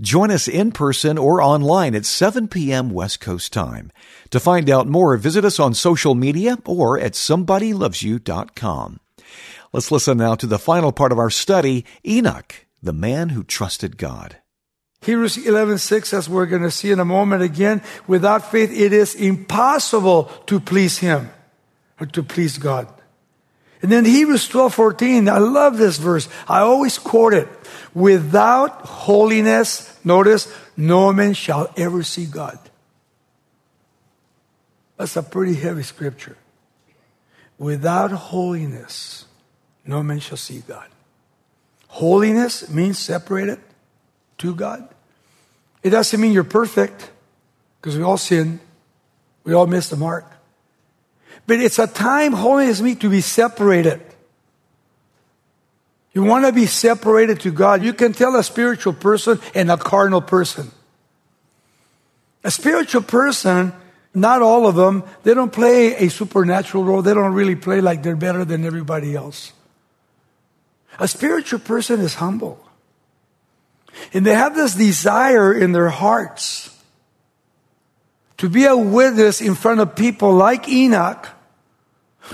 Join 0.00 0.30
us 0.30 0.48
in 0.48 0.72
person 0.72 1.18
or 1.18 1.42
online 1.42 1.94
at 1.94 2.06
7 2.06 2.48
p.m. 2.48 2.88
West 2.88 3.20
Coast 3.20 3.52
time. 3.52 3.92
To 4.30 4.40
find 4.40 4.70
out 4.70 4.88
more, 4.88 5.14
visit 5.18 5.44
us 5.44 5.60
on 5.60 5.74
social 5.74 6.14
media 6.14 6.56
or 6.64 6.98
at 6.98 7.12
somebodylovesyou.com. 7.12 9.00
Let's 9.70 9.92
listen 9.92 10.16
now 10.16 10.34
to 10.36 10.46
the 10.46 10.58
final 10.58 10.92
part 10.92 11.12
of 11.12 11.18
our 11.18 11.28
study 11.28 11.84
Enoch, 12.06 12.54
the 12.82 12.94
man 12.94 13.28
who 13.28 13.44
trusted 13.44 13.98
God. 13.98 14.38
Hebrews 15.02 15.36
11:6 15.36 16.12
as 16.12 16.28
we're 16.28 16.46
going 16.46 16.62
to 16.62 16.70
see 16.70 16.90
in 16.90 17.00
a 17.00 17.04
moment 17.04 17.42
again 17.42 17.82
without 18.06 18.50
faith 18.50 18.70
it 18.72 18.92
is 18.92 19.14
impossible 19.14 20.24
to 20.46 20.60
please 20.60 20.98
him 20.98 21.30
or 22.00 22.06
to 22.06 22.22
please 22.22 22.58
God. 22.58 22.88
And 23.80 23.92
then 23.92 24.04
Hebrews 24.04 24.48
12:14 24.48 25.28
I 25.28 25.38
love 25.38 25.78
this 25.78 25.98
verse. 25.98 26.28
I 26.48 26.60
always 26.60 26.98
quote 26.98 27.32
it. 27.32 27.48
Without 27.94 28.82
holiness, 28.82 29.96
notice, 30.04 30.52
no 30.76 31.12
man 31.12 31.34
shall 31.34 31.72
ever 31.76 32.02
see 32.02 32.26
God. 32.26 32.58
That's 34.96 35.16
a 35.16 35.22
pretty 35.22 35.54
heavy 35.54 35.84
scripture. 35.84 36.36
Without 37.56 38.10
holiness, 38.10 39.26
no 39.86 40.02
man 40.02 40.18
shall 40.18 40.36
see 40.36 40.62
God. 40.66 40.88
Holiness 41.86 42.68
means 42.68 42.98
separated 42.98 43.60
to 44.38 44.54
God. 44.54 44.88
It 45.82 45.90
doesn't 45.90 46.20
mean 46.20 46.32
you're 46.32 46.44
perfect, 46.44 47.10
because 47.80 47.96
we 47.96 48.02
all 48.02 48.18
sin. 48.18 48.60
We 49.44 49.54
all 49.54 49.66
miss 49.66 49.88
the 49.88 49.96
mark. 49.96 50.30
But 51.46 51.60
it's 51.60 51.78
a 51.78 51.86
time, 51.86 52.32
holiness 52.32 52.80
means 52.80 52.98
to 52.98 53.08
be 53.08 53.20
separated. 53.20 54.02
You 56.12 56.24
want 56.24 56.44
to 56.44 56.52
be 56.52 56.66
separated 56.66 57.40
to 57.40 57.52
God. 57.52 57.82
You 57.82 57.94
can 57.94 58.12
tell 58.12 58.34
a 58.36 58.42
spiritual 58.42 58.92
person 58.92 59.40
and 59.54 59.70
a 59.70 59.76
carnal 59.76 60.20
person. 60.20 60.70
A 62.44 62.50
spiritual 62.50 63.02
person, 63.02 63.72
not 64.12 64.42
all 64.42 64.66
of 64.66 64.74
them, 64.74 65.04
they 65.22 65.32
don't 65.32 65.52
play 65.52 65.94
a 65.94 66.10
supernatural 66.10 66.84
role. 66.84 67.02
They 67.02 67.14
don't 67.14 67.32
really 67.32 67.56
play 67.56 67.80
like 67.80 68.02
they're 68.02 68.16
better 68.16 68.44
than 68.44 68.64
everybody 68.64 69.14
else. 69.14 69.52
A 70.98 71.08
spiritual 71.08 71.60
person 71.60 72.00
is 72.00 72.14
humble. 72.14 72.67
And 74.12 74.24
they 74.24 74.34
have 74.34 74.54
this 74.54 74.74
desire 74.74 75.52
in 75.52 75.72
their 75.72 75.88
hearts 75.88 76.74
to 78.38 78.48
be 78.48 78.64
a 78.64 78.76
witness 78.76 79.40
in 79.40 79.54
front 79.54 79.80
of 79.80 79.96
people 79.96 80.32
like 80.32 80.68
Enoch 80.68 81.28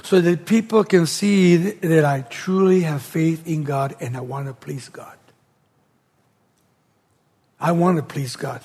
so 0.02 0.20
that 0.20 0.46
people 0.46 0.84
can 0.84 1.06
see 1.06 1.56
that 1.56 2.04
I 2.04 2.22
truly 2.22 2.82
have 2.82 3.02
faith 3.02 3.46
in 3.46 3.64
God 3.64 3.96
and 4.00 4.16
I 4.16 4.20
want 4.20 4.46
to 4.46 4.54
please 4.54 4.88
God. 4.88 5.16
I 7.60 7.72
want 7.72 7.96
to 7.96 8.02
please 8.02 8.36
God. 8.36 8.60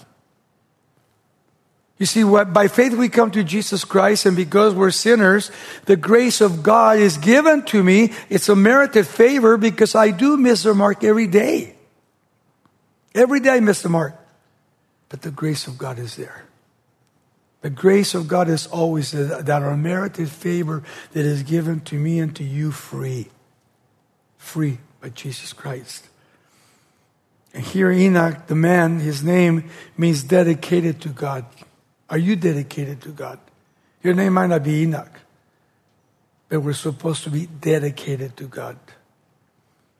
You 1.99 2.05
see, 2.05 2.23
by 2.23 2.69
faith 2.69 2.93
we 2.93 3.09
come 3.09 3.29
to 3.31 3.43
Jesus 3.43 3.83
Christ, 3.83 4.25
and 4.25 4.33
because 4.33 4.73
we're 4.73 4.89
sinners, 4.89 5.51
the 5.83 5.97
grace 5.97 6.39
of 6.39 6.63
God 6.63 6.97
is 6.97 7.17
given 7.17 7.63
to 7.65 7.83
me. 7.83 8.13
It's 8.29 8.47
a 8.47 8.55
merited 8.55 9.05
favor 9.05 9.57
because 9.57 9.95
I 9.95 10.11
do 10.11 10.37
miss 10.37 10.63
the 10.63 10.73
mark 10.73 11.03
every 11.03 11.27
day. 11.27 11.75
Every 13.19 13.41
day 13.41 13.49
I 13.49 13.59
miss 13.59 13.81
the 13.81 13.89
mark. 13.89 14.15
But 15.09 15.23
the 15.23 15.31
grace 15.31 15.67
of 15.67 15.77
God 15.77 15.99
is 15.99 16.15
there. 16.15 16.45
The 17.59 17.69
grace 17.69 18.15
of 18.15 18.29
God 18.29 18.47
is 18.47 18.65
always 18.67 19.11
that 19.11 19.49
unmerited 19.49 20.29
favor 20.29 20.83
that 21.11 21.25
is 21.25 21.43
given 21.43 21.81
to 21.81 21.95
me 21.95 22.19
and 22.19 22.33
to 22.37 22.45
you 22.45 22.71
free. 22.71 23.27
Free 24.37 24.77
by 25.01 25.09
Jesus 25.09 25.51
Christ. 25.51 26.07
And 27.53 27.61
here, 27.61 27.91
Enoch, 27.91 28.47
the 28.47 28.55
man, 28.55 29.01
his 29.01 29.21
name 29.21 29.69
means 29.97 30.23
dedicated 30.23 31.01
to 31.01 31.09
God. 31.09 31.45
Are 32.09 32.17
you 32.17 32.37
dedicated 32.37 33.01
to 33.01 33.09
God? 33.09 33.37
Your 34.01 34.13
name 34.13 34.33
might 34.33 34.47
not 34.47 34.63
be 34.63 34.83
Enoch, 34.83 35.19
but 36.47 36.61
we're 36.61 36.71
supposed 36.71 37.25
to 37.25 37.29
be 37.29 37.47
dedicated 37.47 38.37
to 38.37 38.45
God. 38.45 38.77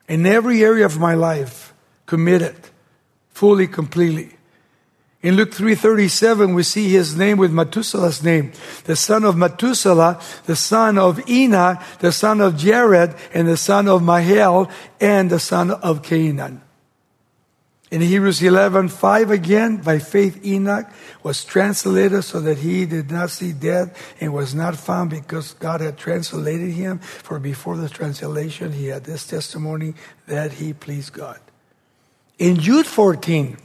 In 0.08 0.26
every 0.26 0.64
area 0.64 0.86
of 0.86 0.98
my 0.98 1.16
life, 1.16 1.74
committed, 2.06 2.56
fully, 3.40 3.68
completely. 3.68 4.36
In 5.22 5.38
Luke 5.38 5.52
3:37 5.52 6.54
we 6.54 6.64
see 6.64 6.90
his 6.90 7.16
name 7.16 7.38
with 7.38 7.54
Methuselah's 7.54 8.22
name, 8.22 8.52
the 8.84 8.98
son 8.98 9.24
of 9.24 9.38
Methuselah, 9.38 10.20
the 10.46 10.58
son 10.58 10.98
of 10.98 11.24
Enoch, 11.30 11.80
the 12.00 12.12
son 12.12 12.42
of 12.42 12.58
Jared, 12.58 13.16
and 13.34 13.48
the 13.48 13.56
son 13.56 13.88
of 13.88 14.04
Mahel, 14.04 14.70
and 15.00 15.30
the 15.30 15.40
son 15.40 15.72
of 15.72 16.04
Canaan. 16.04 16.62
In 17.92 18.02
Hebrews 18.02 18.44
11, 18.44 18.90
5 18.90 19.32
again, 19.32 19.78
by 19.78 20.00
faith 20.00 20.44
Enoch 20.46 20.88
was 21.24 21.46
translated 21.46 22.26
so 22.26 22.42
that 22.42 22.60
he 22.60 22.86
did 22.86 23.10
not 23.10 23.32
see 23.32 23.54
death 23.54 23.96
and 24.20 24.34
was 24.34 24.54
not 24.54 24.76
found 24.76 25.12
because 25.12 25.54
God 25.54 25.80
had 25.80 25.98
translated 25.98 26.72
him. 26.72 27.00
For 27.00 27.40
before 27.40 27.78
the 27.78 27.90
translation, 27.90 28.74
he 28.74 28.88
had 28.88 29.06
this 29.06 29.26
testimony 29.26 29.96
that 30.28 30.60
he 30.60 30.74
pleased 30.74 31.14
God. 31.14 31.40
In 32.40 32.58
Jude 32.58 32.88
14, 32.88 33.58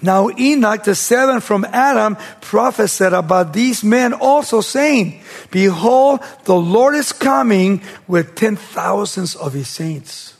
now 0.00 0.30
Enoch, 0.38 0.84
the 0.84 0.94
seventh 0.94 1.44
from 1.44 1.64
Adam, 1.64 2.16
prophesied 2.40 3.12
about 3.12 3.52
these 3.52 3.82
men 3.82 4.12
also 4.12 4.60
saying, 4.60 5.22
Behold, 5.50 6.20
the 6.44 6.54
Lord 6.54 6.94
is 6.94 7.12
coming 7.12 7.82
with 8.06 8.34
ten 8.34 8.56
thousands 8.56 9.34
of 9.34 9.52
his 9.52 9.68
saints. 9.68 10.36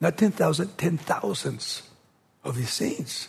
Not 0.00 0.16
ten 0.16 0.32
thousand, 0.32 0.76
ten 0.78 0.98
thousands 0.98 1.82
of 2.42 2.56
his 2.56 2.70
saints. 2.70 3.28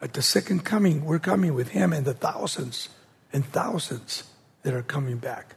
At 0.00 0.12
the 0.12 0.22
second 0.22 0.64
coming, 0.64 1.04
we're 1.04 1.18
coming 1.18 1.54
with 1.54 1.68
him 1.68 1.92
and 1.92 2.04
the 2.04 2.14
thousands 2.14 2.88
and 3.32 3.44
thousands 3.44 4.24
that 4.62 4.74
are 4.74 4.82
coming 4.82 5.18
back 5.18 5.56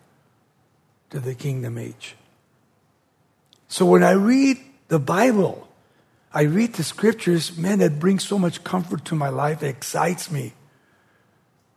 to 1.12 1.20
the 1.20 1.36
kingdom 1.36 1.78
age. 1.78 2.16
So 3.68 3.86
when 3.86 4.04
I 4.04 4.12
read 4.12 4.58
the 4.88 5.00
Bible, 5.00 5.67
I 6.38 6.44
read 6.44 6.74
the 6.74 6.84
scriptures, 6.84 7.58
man, 7.58 7.80
that 7.80 7.98
brings 7.98 8.24
so 8.24 8.38
much 8.38 8.64
comfort 8.64 9.06
to 9.06 9.16
my 9.16 9.30
life, 9.30 9.64
it 9.64 9.70
excites 9.70 10.30
me. 10.30 10.54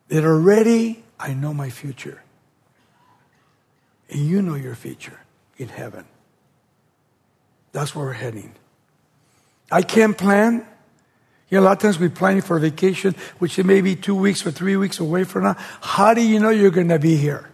That 0.09 0.23
already 0.23 1.03
I 1.19 1.33
know 1.33 1.55
my 1.55 1.71
future. 1.71 2.23
And 4.11 4.21
you 4.21 4.43
know 4.43 4.57
your 4.57 4.75
future 4.75 5.19
in 5.57 5.69
heaven. 5.69 6.05
That's 7.73 7.97
where 7.97 8.05
we're 8.05 8.13
heading. 8.13 8.53
I 9.73 9.81
can't 9.81 10.19
plan. 10.19 10.67
You 11.49 11.57
know, 11.57 11.61
a 11.61 11.65
lot 11.65 11.73
of 11.73 11.79
times 11.79 11.99
we 11.99 12.11
plan 12.11 12.43
for 12.43 12.59
a 12.59 12.61
vacation, 12.61 13.15
which 13.39 13.57
may 13.65 13.81
be 13.81 13.97
two 13.97 14.15
weeks 14.15 14.45
or 14.45 14.51
three 14.51 14.77
weeks 14.77 15.01
away 15.01 15.25
from 15.25 15.45
now. 15.45 15.57
How 15.81 16.13
do 16.13 16.21
you 16.21 16.39
know 16.39 16.51
you're 16.51 16.71
going 16.71 16.89
to 16.89 16.99
be 16.99 17.17
here? 17.17 17.49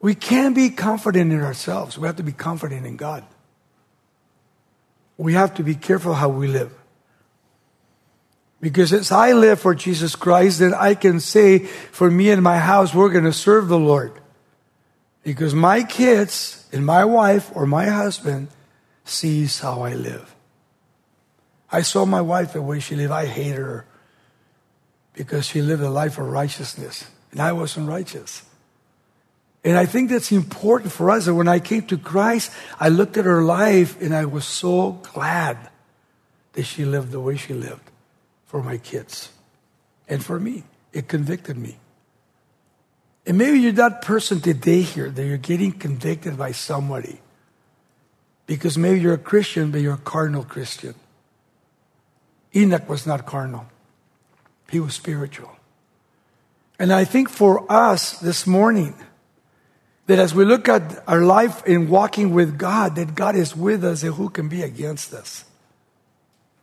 We 0.00 0.14
can't 0.14 0.54
be 0.54 0.70
confident 0.70 1.32
in 1.32 1.40
ourselves. 1.40 1.98
We 1.98 2.06
have 2.06 2.14
to 2.18 2.22
be 2.22 2.30
confident 2.30 2.86
in 2.86 2.96
God. 2.96 3.24
We 5.16 5.34
have 5.34 5.54
to 5.54 5.62
be 5.62 5.74
careful 5.74 6.14
how 6.14 6.28
we 6.28 6.48
live. 6.48 6.72
Because 8.60 8.92
as 8.92 9.12
I 9.12 9.32
live 9.32 9.60
for 9.60 9.74
Jesus 9.74 10.16
Christ, 10.16 10.60
then 10.60 10.72
I 10.74 10.94
can 10.94 11.20
say, 11.20 11.58
for 11.58 12.10
me 12.10 12.30
and 12.30 12.42
my 12.42 12.58
house, 12.58 12.94
we're 12.94 13.10
going 13.10 13.24
to 13.24 13.32
serve 13.32 13.68
the 13.68 13.78
Lord. 13.78 14.12
Because 15.22 15.54
my 15.54 15.82
kids 15.82 16.66
and 16.72 16.84
my 16.84 17.04
wife 17.04 17.50
or 17.54 17.66
my 17.66 17.86
husband 17.86 18.48
sees 19.04 19.60
how 19.60 19.82
I 19.82 19.94
live. 19.94 20.34
I 21.70 21.82
saw 21.82 22.06
my 22.06 22.20
wife 22.20 22.52
the 22.52 22.62
way 22.62 22.80
she 22.80 22.96
lived. 22.96 23.12
I 23.12 23.26
hated 23.26 23.58
her 23.58 23.86
because 25.12 25.46
she 25.46 25.62
lived 25.62 25.82
a 25.82 25.90
life 25.90 26.18
of 26.18 26.26
righteousness, 26.26 27.10
and 27.32 27.40
I 27.40 27.52
wasn't 27.52 27.88
righteous. 27.88 28.42
And 29.64 29.78
I 29.78 29.86
think 29.86 30.10
that's 30.10 30.30
important 30.30 30.92
for 30.92 31.10
us 31.10 31.26
when 31.26 31.48
I 31.48 31.58
came 31.58 31.86
to 31.86 31.96
Christ, 31.96 32.52
I 32.78 32.90
looked 32.90 33.16
at 33.16 33.24
her 33.24 33.42
life 33.42 34.00
and 34.00 34.14
I 34.14 34.26
was 34.26 34.44
so 34.44 35.00
glad 35.14 35.56
that 36.52 36.64
she 36.64 36.84
lived 36.84 37.10
the 37.10 37.20
way 37.20 37.36
she 37.36 37.54
lived 37.54 37.90
for 38.44 38.62
my 38.62 38.76
kids 38.76 39.30
and 40.06 40.22
for 40.22 40.38
me. 40.38 40.64
It 40.92 41.08
convicted 41.08 41.56
me. 41.56 41.78
And 43.26 43.38
maybe 43.38 43.58
you're 43.58 43.72
that 43.72 44.02
person 44.02 44.40
today 44.40 44.82
here 44.82 45.08
that 45.08 45.24
you're 45.24 45.38
getting 45.38 45.72
convicted 45.72 46.36
by 46.36 46.52
somebody 46.52 47.20
because 48.46 48.76
maybe 48.76 49.00
you're 49.00 49.14
a 49.14 49.18
Christian, 49.18 49.70
but 49.70 49.80
you're 49.80 49.94
a 49.94 49.98
carnal 49.98 50.44
Christian. 50.44 50.94
Enoch 52.54 52.86
was 52.86 53.06
not 53.06 53.24
carnal, 53.24 53.66
he 54.70 54.78
was 54.78 54.94
spiritual. 54.94 55.56
And 56.78 56.92
I 56.92 57.04
think 57.04 57.30
for 57.30 57.70
us 57.72 58.18
this 58.18 58.46
morning, 58.46 58.94
that 60.06 60.18
as 60.18 60.34
we 60.34 60.44
look 60.44 60.68
at 60.68 61.02
our 61.08 61.22
life 61.22 61.64
in 61.66 61.88
walking 61.88 62.34
with 62.34 62.58
God, 62.58 62.96
that 62.96 63.14
God 63.14 63.36
is 63.36 63.56
with 63.56 63.84
us, 63.84 64.02
and 64.02 64.14
who 64.14 64.28
can 64.28 64.48
be 64.48 64.62
against 64.62 65.14
us? 65.14 65.44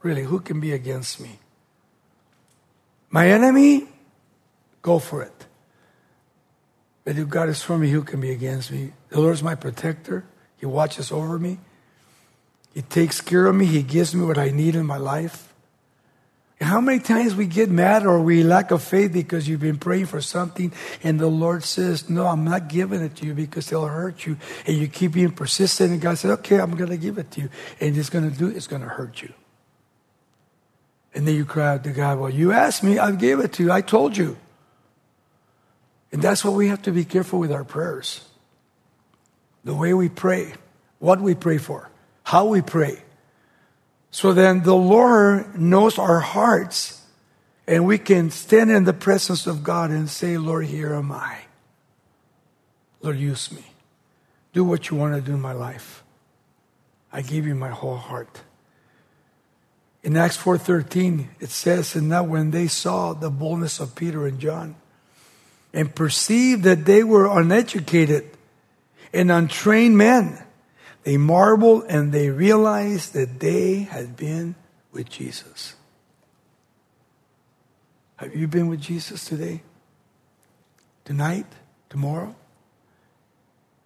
Really, 0.04 0.24
who 0.24 0.40
can 0.40 0.60
be 0.60 0.72
against 0.72 1.20
me? 1.20 1.40
My 3.10 3.30
enemy, 3.30 3.88
go 4.82 5.00
for 5.00 5.22
it. 5.22 5.46
But 7.04 7.18
if 7.18 7.30
God 7.30 7.50
is 7.50 7.62
for 7.62 7.78
me, 7.78 7.90
who 7.90 8.04
can 8.04 8.22
be 8.22 8.32
against 8.32 8.72
me? 8.72 8.94
The 9.10 9.20
Lord 9.20 9.34
is 9.34 9.44
my 9.44 9.56
protector. 9.56 10.24
He 10.58 10.66
watches 10.66 11.12
over 11.12 11.40
me. 11.40 11.60
He 12.74 12.84
takes 12.84 13.20
care 13.22 13.48
of 13.48 13.56
me. 13.56 13.66
He 13.66 13.84
gives 13.84 14.16
me 14.16 14.24
what 14.24 14.38
I 14.38 14.50
need 14.50 14.76
in 14.76 14.86
my 14.86 14.98
life. 14.98 15.51
How 16.62 16.80
many 16.80 17.00
times 17.00 17.34
we 17.34 17.48
get 17.48 17.72
mad 17.72 18.06
or 18.06 18.22
we 18.22 18.44
lack 18.44 18.70
of 18.70 18.84
faith 18.84 19.12
because 19.12 19.50
you've 19.50 19.62
been 19.62 19.80
praying 19.80 20.06
for 20.06 20.22
something 20.22 20.72
and 21.02 21.20
the 21.20 21.28
Lord 21.28 21.64
says, 21.64 22.08
No, 22.08 22.28
I'm 22.28 22.44
not 22.44 22.68
giving 22.68 23.02
it 23.02 23.16
to 23.16 23.26
you 23.26 23.34
because 23.34 23.72
it'll 23.72 23.88
hurt 23.88 24.28
you. 24.28 24.38
And 24.68 24.78
you 24.78 24.88
keep 24.88 25.14
being 25.14 25.32
persistent, 25.32 25.92
and 25.92 26.00
God 26.00 26.20
says, 26.20 26.32
Okay, 26.40 26.60
I'm 26.60 26.76
going 26.76 26.92
to 26.92 26.98
give 26.98 27.18
it 27.18 27.32
to 27.32 27.42
you. 27.42 27.50
And 27.80 27.98
it's 27.98 28.10
to 28.10 28.30
do, 28.30 28.48
it's 28.48 28.68
going 28.68 28.84
to 28.84 28.88
hurt 28.88 29.24
you. 29.24 29.34
And 31.16 31.28
then 31.28 31.36
you 31.36 31.46
cry 31.46 31.74
out 31.74 31.84
to 31.86 31.92
God, 31.92 32.20
Well, 32.20 32.30
you 32.30 32.52
asked 32.52 32.84
me, 32.84 33.00
I 33.00 33.12
gave 33.12 33.40
it 33.40 33.54
to 33.54 33.64
you. 33.64 33.72
I 33.72 33.82
told 33.82 34.16
you. 34.16 34.38
And 36.12 36.22
that's 36.22 36.46
what 36.46 36.54
we 36.54 36.68
have 36.68 36.84
to 36.84 36.92
be 36.92 37.06
careful 37.06 37.40
with 37.40 37.52
our 37.52 37.64
prayers. 37.64 38.22
The 39.64 39.74
way 39.74 39.96
we 39.96 40.10
pray, 40.10 40.54
what 41.00 41.22
we 41.22 41.34
pray 41.34 41.58
for, 41.58 41.90
how 42.24 42.46
we 42.46 42.62
pray. 42.62 43.02
So 44.12 44.34
then 44.34 44.64
the 44.64 44.76
Lord 44.76 45.60
knows 45.60 45.98
our 45.98 46.20
hearts, 46.20 47.02
and 47.66 47.86
we 47.86 47.98
can 47.98 48.30
stand 48.30 48.70
in 48.70 48.84
the 48.84 48.94
presence 48.94 49.48
of 49.48 49.64
God 49.64 49.90
and 49.90 50.10
say, 50.10 50.38
Lord, 50.38 50.66
here 50.66 50.94
am 50.94 51.14
I. 51.14 51.40
Lord, 53.02 53.18
use 53.18 53.52
me. 53.52 53.66
Do 54.54 54.66
what 54.66 54.90
you 54.90 54.98
want 54.98 55.16
to 55.16 55.22
do 55.22 55.34
in 55.34 55.42
my 55.42 55.54
life. 55.54 56.04
I 57.12 57.22
give 57.22 57.48
you 57.48 57.56
my 57.56 57.70
whole 57.70 57.96
heart. 57.96 58.42
In 60.04 60.18
Acts 60.18 60.38
4:13 60.38 61.28
it 61.40 61.50
says 61.50 61.96
and 61.96 62.10
now 62.10 62.24
when 62.24 62.52
they 62.52 62.68
saw 62.68 63.14
the 63.14 63.30
boldness 63.30 63.80
of 63.80 63.96
Peter 63.96 64.26
and 64.26 64.40
John 64.40 64.76
and 65.74 65.94
perceived 65.94 66.64
that 66.64 66.86
they 66.86 67.04
were 67.04 67.28
uneducated 67.28 68.26
and 69.14 69.32
untrained 69.32 69.98
men 69.98 70.44
they 71.04 71.18
marveled 71.18 71.86
and 71.90 72.12
they 72.12 72.30
realized 72.30 73.14
that 73.14 73.40
they 73.40 73.80
had 73.80 74.16
been 74.16 74.56
with 74.92 75.10
Jesus. 75.10 75.76
Have 78.18 78.36
you 78.36 78.48
been 78.48 78.68
with 78.68 78.82
Jesus 78.82 79.26
today? 79.26 79.64
Tonight? 81.06 81.48
Tomorrow? 81.90 82.36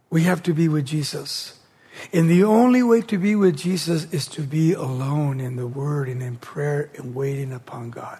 We 0.09 0.23
have 0.23 0.43
to 0.43 0.53
be 0.53 0.67
with 0.67 0.85
Jesus. 0.85 1.59
And 2.11 2.29
the 2.29 2.43
only 2.43 2.83
way 2.83 3.01
to 3.01 3.17
be 3.17 3.35
with 3.35 3.55
Jesus 3.55 4.11
is 4.11 4.27
to 4.27 4.41
be 4.41 4.73
alone 4.73 5.39
in 5.39 5.55
the 5.55 5.67
Word 5.67 6.09
and 6.09 6.21
in 6.21 6.35
prayer 6.35 6.91
and 6.95 7.15
waiting 7.15 7.53
upon 7.53 7.89
God. 7.89 8.19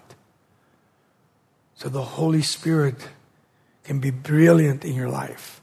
So 1.74 1.90
the 1.90 2.02
Holy 2.02 2.40
Spirit 2.40 3.08
can 3.84 4.00
be 4.00 4.10
brilliant 4.10 4.84
in 4.84 4.94
your 4.94 5.10
life. 5.10 5.60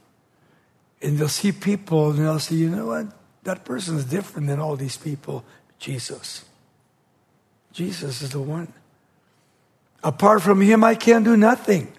And 1.02 1.18
you'll 1.18 1.28
see 1.28 1.50
people 1.50 2.10
and 2.10 2.20
they'll 2.20 2.38
say, 2.38 2.54
you 2.54 2.70
know 2.70 2.86
what? 2.86 3.08
That 3.44 3.64
person 3.64 3.96
is 3.96 4.04
different 4.04 4.48
than 4.48 4.58
all 4.58 4.76
these 4.76 4.96
people. 4.96 5.44
Jesus. 5.78 6.44
Jesus 7.72 8.22
is 8.22 8.30
the 8.30 8.40
one. 8.40 8.72
Apart 10.02 10.42
from 10.42 10.60
him, 10.60 10.84
I 10.84 10.94
can't 10.94 11.24
do 11.24 11.36
nothing. 11.36 11.92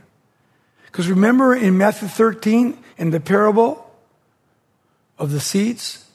Because 0.85 1.09
remember 1.09 1.55
in 1.55 1.77
Matthew 1.77 2.07
13, 2.07 2.77
in 2.97 3.09
the 3.11 3.19
parable 3.19 3.91
of 5.17 5.31
the 5.31 5.39
seeds, 5.39 6.05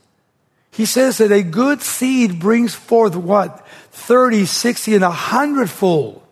he 0.71 0.87
says 0.87 1.19
that 1.19 1.33
a 1.33 1.43
good 1.43 1.83
seed 1.83 2.39
brings 2.39 2.75
forth 2.75 3.17
what? 3.17 3.67
30, 3.91 4.47
60, 4.47 4.95
and 4.95 5.05
a 5.05 5.11
hundredfold. 5.11 6.23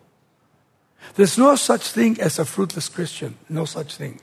There's 1.16 1.36
no 1.36 1.56
such 1.56 1.90
thing 1.90 2.20
as 2.20 2.38
a 2.38 2.44
fruitless 2.44 2.88
Christian. 2.88 3.36
No 3.48 3.64
such 3.64 3.96
thing. 3.96 4.20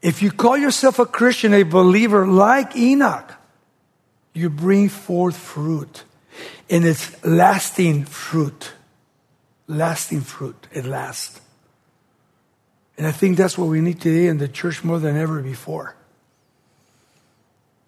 If 0.00 0.22
you 0.22 0.30
call 0.30 0.56
yourself 0.56 0.98
a 0.98 1.06
Christian, 1.06 1.54
a 1.54 1.62
believer 1.62 2.26
like 2.26 2.74
Enoch, 2.74 3.34
you 4.34 4.50
bring 4.50 4.88
forth 4.88 5.36
fruit. 5.36 6.04
And 6.68 6.84
it's 6.84 7.24
lasting 7.24 8.04
fruit. 8.04 8.72
Lasting 9.66 10.22
fruit. 10.22 10.66
It 10.72 10.84
lasts. 10.84 11.40
And 12.98 13.06
I 13.06 13.12
think 13.12 13.36
that's 13.36 13.56
what 13.56 13.68
we 13.68 13.80
need 13.80 14.00
today 14.00 14.26
in 14.26 14.38
the 14.38 14.48
church 14.48 14.84
more 14.84 14.98
than 14.98 15.16
ever 15.16 15.40
before. 15.40 15.96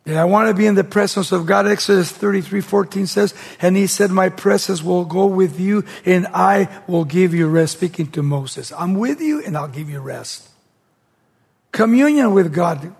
And 0.05 0.17
I 0.17 0.25
want 0.25 0.49
to 0.49 0.55
be 0.55 0.67
in 0.67 0.77
the 0.77 0.85
presence 0.85 1.33
of 1.33 1.47
God. 1.47 1.67
Exodus 1.67 2.13
33 2.13 2.61
14 2.61 3.07
says, 3.09 3.35
And 3.61 3.77
he 3.77 3.89
said, 3.89 4.13
My 4.13 4.29
presence 4.29 4.81
will 4.81 5.05
go 5.05 5.27
with 5.27 5.59
you, 5.59 5.85
and 6.05 6.29
I 6.29 6.69
will 6.87 7.05
give 7.05 7.35
you 7.35 7.49
rest. 7.49 7.73
Speaking 7.75 8.07
to 8.13 8.23
Moses, 8.23 8.73
I'm 8.73 8.95
with 8.95 9.21
you, 9.21 9.43
and 9.45 9.57
I'll 9.57 9.67
give 9.67 9.91
you 9.91 10.01
rest. 10.01 10.49
Communion 11.73 12.33
with 12.33 12.55
God, 12.55 12.95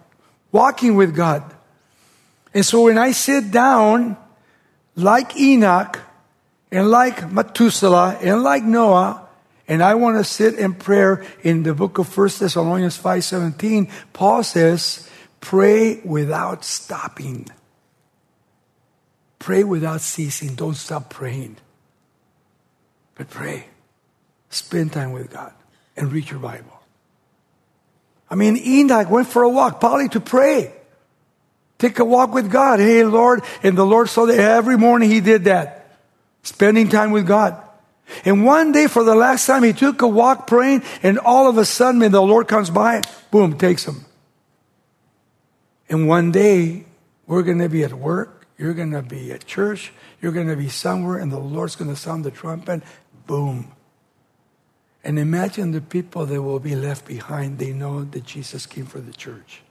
walking 0.51 0.97
with 0.97 1.15
God. 1.15 1.45
And 2.57 2.65
so 2.65 2.85
when 2.85 2.97
I 2.97 3.13
sit 3.13 3.51
down, 3.51 4.17
like 4.95 5.37
Enoch, 5.37 6.01
and 6.73 6.91
like 6.91 7.31
Methuselah, 7.31 8.17
and 8.23 8.43
like 8.43 8.65
Noah, 8.65 9.29
and 9.69 9.83
I 9.83 9.95
want 9.95 10.17
to 10.17 10.25
sit 10.25 10.55
in 10.55 10.73
prayer 10.73 11.23
in 11.43 11.65
the 11.65 11.75
book 11.75 11.99
of 11.99 12.09
1 12.17 12.29
Thessalonians 12.39 12.97
5:17, 12.97 13.91
Paul 14.15 14.43
says, 14.43 15.07
Pray 15.43 16.01
without 16.01 16.65
stopping. 16.65 17.47
Pray 19.39 19.63
without 19.63 20.01
ceasing. 20.01 20.55
Don't 20.55 20.77
stop 20.77 21.11
praying. 21.11 21.59
But 23.17 23.29
pray. 23.29 23.67
Spend 24.49 24.95
time 24.95 25.13
with 25.13 25.31
God 25.31 25.53
and 25.95 26.11
read 26.11 26.31
your 26.31 26.41
Bible. 26.41 26.81
I 28.31 28.35
mean, 28.35 28.57
Enoch 28.57 29.11
went 29.11 29.29
for 29.29 29.43
a 29.43 29.49
walk, 29.51 29.79
probably 29.79 30.09
to 30.09 30.21
pray. 30.21 30.73
Take 31.79 31.99
a 31.99 32.05
walk 32.05 32.33
with 32.33 32.51
God. 32.51 32.81
Hey, 32.81 33.05
Lord. 33.05 33.43
And 33.63 33.77
the 33.77 33.87
Lord 33.87 34.09
saw 34.09 34.27
that 34.27 34.39
every 34.39 34.79
morning 34.79 35.11
he 35.11 35.21
did 35.21 35.45
that. 35.45 35.99
Spending 36.43 36.89
time 36.89 37.11
with 37.11 37.27
God. 37.27 37.63
And 38.25 38.45
one 38.45 38.73
day, 38.73 38.87
for 38.87 39.05
the 39.05 39.15
last 39.15 39.47
time, 39.47 39.63
he 39.63 39.73
took 39.73 40.01
a 40.03 40.09
walk 40.09 40.47
praying, 40.47 40.83
and 41.03 41.19
all 41.19 41.49
of 41.49 41.59
a 41.59 41.65
sudden, 41.65 42.01
when 42.01 42.13
the 42.13 42.23
Lord 42.23 42.47
comes 42.47 42.71
by, 42.71 43.03
boom, 43.31 43.59
takes 43.59 43.85
him. 43.85 44.05
And 45.89 46.09
one 46.09 46.31
day, 46.31 46.87
we're 47.27 47.43
going 47.43 47.59
to 47.59 47.69
be 47.69 47.83
at 47.83 47.93
work, 47.93 48.47
you're 48.59 48.75
going 48.75 48.93
to 48.93 49.03
be 49.03 49.33
at 49.33 49.47
church, 49.47 49.93
you're 50.21 50.33
going 50.33 50.49
to 50.49 50.57
be 50.57 50.69
somewhere, 50.69 51.19
and 51.19 51.33
the 51.33 51.39
Lord's 51.39 51.75
going 51.75 51.91
to 51.91 51.97
sound 51.97 52.25
the 52.25 52.31
trumpet. 52.31 52.83
Boom. 53.27 53.73
And 55.03 55.19
imagine 55.19 55.73
the 55.73 55.81
people 55.81 56.27
that 56.27 56.43
will 56.43 56.61
be 56.61 56.75
left 56.75 57.07
behind. 57.07 57.59
They 57.59 57.73
know 57.73 58.05
that 58.05 58.25
Jesus 58.25 58.67
came 58.67 58.87
for 58.87 59.01
the 59.01 59.13
church. 59.13 59.63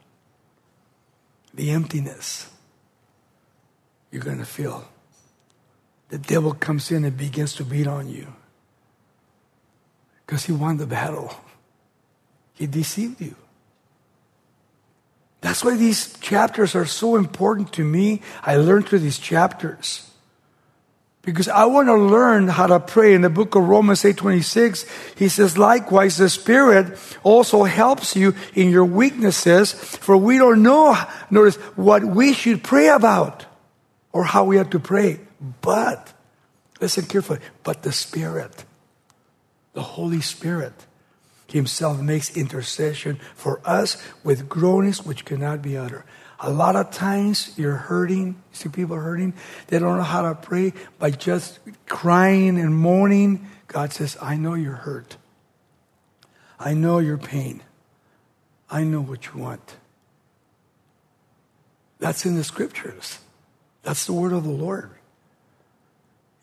The 1.56 1.72
emptiness 1.72 2.50
you're 4.12 4.24
going 4.24 4.40
to 4.40 4.46
feel. 4.46 4.88
The 6.10 6.18
devil 6.18 6.54
comes 6.54 6.92
in 6.92 7.04
and 7.04 7.18
begins 7.18 7.56
to 7.56 7.66
beat 7.66 7.88
on 7.88 8.08
you 8.08 8.28
because 10.26 10.46
he 10.46 10.52
won 10.52 10.78
the 10.78 10.88
battle, 10.88 11.34
he 12.54 12.68
deceived 12.68 13.22
you. 13.22 13.36
That's 15.42 15.64
why 15.64 15.78
these 15.78 16.18
chapters 16.20 16.74
are 16.74 16.86
so 16.86 17.16
important 17.18 17.72
to 17.74 17.84
me. 17.84 18.22
I 18.42 18.56
learned 18.56 18.88
through 18.88 19.00
these 19.00 19.20
chapters. 19.20 20.10
Because 21.26 21.50
I 21.50 21.66
want 21.66 21.88
to 21.88 21.96
learn 21.96 22.48
how 22.48 22.68
to 22.68 22.80
pray. 22.80 23.16
In 23.16 23.22
the 23.22 23.32
book 23.32 23.56
of 23.56 23.68
Romans 23.68 24.06
8:26, 24.06 24.86
he 25.16 25.28
says, 25.28 25.58
"Likewise 25.58 26.18
the 26.18 26.30
Spirit 26.30 26.96
also 27.24 27.64
helps 27.64 28.16
you 28.16 28.36
in 28.54 28.70
your 28.70 28.86
weaknesses, 28.86 29.74
for 29.74 30.16
we 30.16 30.38
don't 30.38 30.62
know 30.62 30.96
notice 31.32 31.56
what 31.76 32.06
we 32.06 32.32
should 32.32 32.62
pray 32.64 32.90
about 32.90 33.46
or 34.14 34.24
how 34.24 34.44
we 34.44 34.58
have 34.58 34.70
to 34.70 34.80
pray. 34.80 35.20
But 35.62 36.14
listen 36.80 37.06
carefully, 37.06 37.40
but 37.64 37.82
the 37.82 37.92
Spirit, 37.92 38.64
the 39.74 39.98
Holy 39.98 40.22
Spirit 40.22 40.86
himself 41.48 42.00
makes 42.02 42.30
intercession 42.38 43.20
for 43.36 43.62
us 43.66 43.98
with 44.24 44.48
groanings 44.48 45.04
which 45.04 45.26
cannot 45.26 45.64
be 45.64 45.76
uttered." 45.76 46.04
A 46.46 46.52
lot 46.52 46.76
of 46.76 46.92
times 46.92 47.58
you're 47.58 47.76
hurting, 47.76 48.28
you 48.28 48.36
see 48.52 48.70
people 48.70 48.96
hurting, 48.96 49.34
they 49.66 49.80
don't 49.80 49.98
know 49.98 50.04
how 50.04 50.22
to 50.22 50.36
pray 50.36 50.74
by 51.00 51.10
just 51.10 51.58
crying 51.88 52.60
and 52.60 52.78
moaning. 52.78 53.50
God 53.68 53.92
says, 53.92 54.16
I 54.22 54.36
know 54.36 54.54
you're 54.54 54.74
hurt. 54.74 55.18
I 56.60 56.76
know 56.76 57.00
your 57.00 57.18
pain. 57.18 57.64
I 58.70 58.84
know 58.84 59.02
what 59.02 59.26
you 59.26 59.42
want. 59.42 59.76
That's 61.98 62.28
in 62.28 62.36
the 62.36 62.44
scriptures. 62.44 63.18
That's 63.82 64.06
the 64.06 64.14
word 64.14 64.32
of 64.32 64.44
the 64.44 64.52
Lord. 64.52 64.92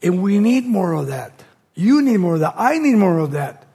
And 0.02 0.20
we 0.20 0.40
need 0.40 0.66
more 0.66 0.94
of 0.94 1.06
that. 1.06 1.44
You 1.76 2.02
need 2.02 2.16
more 2.16 2.34
of 2.34 2.40
that. 2.40 2.54
I 2.56 2.78
need 2.78 2.96
more 2.96 3.18
of 3.18 3.30
that. 3.32 3.66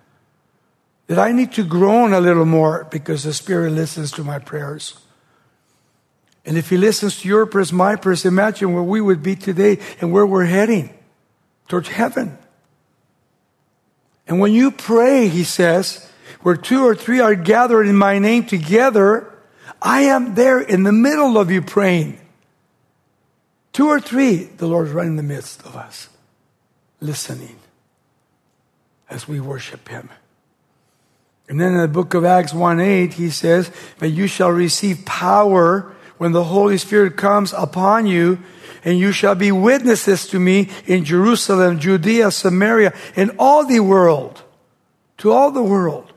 That 1.08 1.20
I 1.20 1.32
need 1.32 1.54
to 1.54 1.64
groan 1.64 2.12
a 2.12 2.20
little 2.20 2.44
more 2.44 2.86
because 2.92 3.24
the 3.24 3.32
Spirit 3.32 3.72
listens 3.72 4.12
to 4.12 4.26
my 4.26 4.40
prayers. 4.40 5.00
And 6.48 6.58
if 6.58 6.70
he 6.70 6.78
listens 6.78 7.20
to 7.20 7.28
your 7.28 7.46
prayers, 7.46 7.74
my 7.74 7.98
prayers, 7.98 8.24
imagine 8.24 8.74
where 8.74 8.82
we 8.82 9.02
would 9.02 9.22
be 9.22 9.36
today 9.36 9.80
and 10.00 10.14
where 10.14 10.26
we're 10.26 10.46
heading 10.46 10.98
towards 11.68 11.90
heaven. 11.90 12.38
And 14.28 14.40
when 14.40 14.54
you 14.54 14.72
pray, 14.72 15.28
he 15.28 15.44
says, 15.44 16.10
where 16.42 16.56
two 16.56 16.86
or 16.86 16.96
three 16.96 17.20
are 17.20 17.36
gathered 17.36 17.86
in 17.86 17.98
my 17.98 18.18
name 18.18 18.46
together, 18.46 19.30
I 19.82 20.04
am 20.04 20.36
there 20.36 20.62
in 20.62 20.84
the 20.84 20.94
middle 20.94 21.38
of 21.38 21.52
you 21.52 21.62
praying. 21.62 22.18
Two 23.74 23.88
or 23.88 24.00
three, 24.00 24.46
the 24.46 24.68
Lord 24.68 24.88
is 24.88 24.94
right 24.94 25.06
in 25.06 25.18
the 25.18 25.24
midst 25.24 25.66
of 25.66 25.76
us, 25.76 26.08
listening 27.02 27.60
as 29.10 29.28
we 29.28 29.42
worship 29.42 29.90
him. 29.90 30.10
And 31.50 31.60
then 31.60 31.74
in 31.74 31.82
the 31.82 31.90
book 31.90 32.14
of 32.14 32.24
Acts 32.24 32.54
1 32.54 32.80
8, 32.80 33.14
he 33.16 33.30
says, 33.30 33.70
But 34.00 34.12
you 34.12 34.28
shall 34.28 34.52
receive 34.52 35.04
power 35.06 35.94
when 36.18 36.32
the 36.32 36.46
Holy 36.46 36.78
Spirit 36.78 37.18
comes 37.18 37.54
upon 37.54 38.08
you, 38.08 38.40
and 38.84 39.00
you 39.00 39.12
shall 39.12 39.36
be 39.36 39.52
witnesses 39.52 40.28
to 40.28 40.40
me 40.40 40.70
in 40.86 41.04
Jerusalem, 41.04 41.80
Judea, 41.80 42.32
Samaria, 42.32 42.94
and 43.16 43.32
all 43.38 43.66
the 43.66 43.80
world. 43.80 44.44
To 45.20 45.32
all 45.32 45.52
the 45.52 45.64
world. 45.64 46.12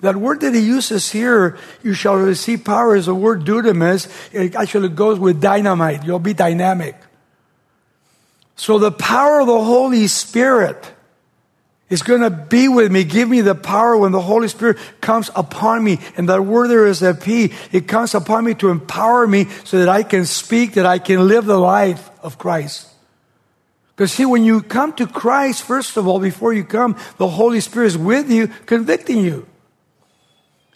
That 0.00 0.16
word 0.16 0.40
that 0.40 0.54
he 0.54 0.60
uses 0.60 1.10
here, 1.10 1.58
you 1.82 1.94
shall 1.94 2.16
receive 2.16 2.64
power, 2.64 2.94
is 2.94 3.08
a 3.08 3.14
word 3.14 3.44
dunamis. 3.44 4.08
It 4.32 4.54
actually 4.54 4.90
goes 4.90 5.18
with 5.18 5.40
dynamite. 5.40 6.04
You'll 6.04 6.18
be 6.18 6.34
dynamic. 6.34 6.96
So 8.56 8.78
the 8.78 8.92
power 8.92 9.40
of 9.40 9.46
the 9.46 9.64
Holy 9.64 10.06
Spirit 10.06 10.93
is 11.90 12.02
going 12.02 12.22
to 12.22 12.30
be 12.30 12.68
with 12.68 12.90
me, 12.90 13.04
give 13.04 13.28
me 13.28 13.40
the 13.40 13.54
power 13.54 13.96
when 13.96 14.12
the 14.12 14.20
Holy 14.20 14.48
Spirit 14.48 14.78
comes 15.00 15.30
upon 15.36 15.84
me. 15.84 15.98
And 16.16 16.28
that 16.28 16.42
word 16.42 16.68
there 16.68 16.86
is 16.86 17.02
epi. 17.02 17.52
It 17.72 17.86
comes 17.86 18.14
upon 18.14 18.44
me 18.44 18.54
to 18.54 18.70
empower 18.70 19.26
me 19.26 19.46
so 19.64 19.78
that 19.78 19.88
I 19.88 20.02
can 20.02 20.24
speak, 20.24 20.74
that 20.74 20.86
I 20.86 20.98
can 20.98 21.28
live 21.28 21.44
the 21.44 21.58
life 21.58 22.10
of 22.22 22.38
Christ. 22.38 22.88
Because 23.94 24.12
see, 24.12 24.24
when 24.26 24.44
you 24.44 24.62
come 24.62 24.92
to 24.94 25.06
Christ, 25.06 25.62
first 25.62 25.96
of 25.96 26.08
all, 26.08 26.18
before 26.18 26.52
you 26.52 26.64
come, 26.64 26.96
the 27.18 27.28
Holy 27.28 27.60
Spirit 27.60 27.86
is 27.86 27.98
with 27.98 28.30
you, 28.30 28.48
convicting 28.66 29.18
you. 29.18 29.46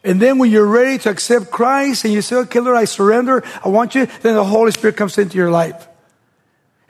And 0.05 0.23
then 0.23 0.39
when 0.39 0.51
you're 0.53 0.67
ready 0.67 0.99
to 0.99 1.11
accept 1.11 1.51
Christ 1.51 2.05
and 2.05 2.15
you 2.15 2.23
say, 2.23 2.37
okay, 2.37 2.61
Lord, 2.61 2.77
I 2.77 2.85
surrender, 2.85 3.43
I 3.65 3.69
want 3.69 3.97
you, 3.97 4.07
then 4.23 4.37
the 4.37 4.45
Holy 4.45 4.71
Spirit 4.71 4.97
comes 4.97 5.19
into 5.19 5.37
your 5.37 5.51
life. 5.51 5.89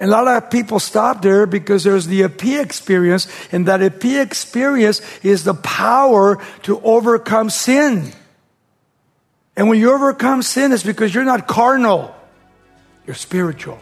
And 0.00 0.10
a 0.10 0.12
lot 0.12 0.28
of 0.28 0.50
people 0.50 0.78
stop 0.78 1.22
there 1.22 1.46
because 1.46 1.82
there's 1.82 2.06
the 2.06 2.22
epi 2.22 2.56
experience, 2.56 3.26
and 3.50 3.66
that 3.66 3.82
epi 3.82 4.18
experience 4.18 5.02
is 5.24 5.42
the 5.42 5.54
power 5.54 6.40
to 6.62 6.80
overcome 6.82 7.50
sin. 7.50 8.12
And 9.56 9.68
when 9.68 9.80
you 9.80 9.92
overcome 9.92 10.42
sin, 10.42 10.70
it's 10.70 10.84
because 10.84 11.12
you're 11.12 11.24
not 11.24 11.48
carnal, 11.48 12.14
you're 13.06 13.16
spiritual. 13.16 13.78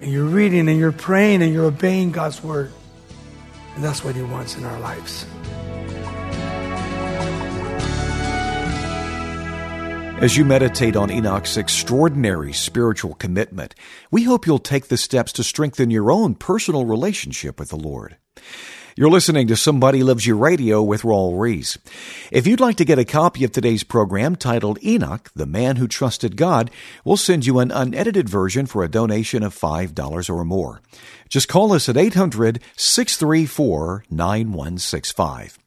And 0.00 0.10
you're 0.10 0.24
reading 0.24 0.68
and 0.68 0.78
you're 0.78 0.92
praying 0.92 1.42
and 1.42 1.52
you're 1.52 1.66
obeying 1.66 2.10
God's 2.12 2.42
word. 2.42 2.72
And 3.74 3.82
that's 3.82 4.04
what 4.04 4.14
He 4.14 4.22
wants 4.22 4.56
in 4.56 4.64
our 4.64 4.78
lives. 4.80 5.26
As 10.22 10.36
you 10.36 10.44
meditate 10.44 10.94
on 10.94 11.10
Enoch's 11.10 11.56
extraordinary 11.56 12.52
spiritual 12.52 13.14
commitment, 13.14 13.74
we 14.12 14.22
hope 14.22 14.46
you'll 14.46 14.60
take 14.60 14.86
the 14.86 14.96
steps 14.96 15.32
to 15.32 15.42
strengthen 15.42 15.90
your 15.90 16.12
own 16.12 16.36
personal 16.36 16.86
relationship 16.86 17.58
with 17.58 17.70
the 17.70 17.76
Lord. 17.76 18.18
You're 18.94 19.10
listening 19.10 19.48
to 19.48 19.56
Somebody 19.56 20.04
Loves 20.04 20.24
You 20.24 20.36
Radio 20.36 20.80
with 20.80 21.02
Raul 21.02 21.40
Ries. 21.40 21.76
If 22.30 22.46
you'd 22.46 22.60
like 22.60 22.76
to 22.76 22.84
get 22.84 23.00
a 23.00 23.04
copy 23.04 23.42
of 23.42 23.50
today's 23.50 23.82
program 23.82 24.36
titled 24.36 24.78
Enoch, 24.84 25.28
the 25.34 25.44
Man 25.44 25.74
Who 25.74 25.88
Trusted 25.88 26.36
God, 26.36 26.70
we'll 27.04 27.16
send 27.16 27.44
you 27.44 27.58
an 27.58 27.72
unedited 27.72 28.28
version 28.28 28.66
for 28.66 28.84
a 28.84 28.90
donation 28.90 29.42
of 29.42 29.58
$5 29.58 30.30
or 30.30 30.44
more. 30.44 30.82
Just 31.28 31.48
call 31.48 31.72
us 31.72 31.88
at 31.88 31.96
800 31.96 32.62
634 32.76 34.04
9165. 34.08 35.58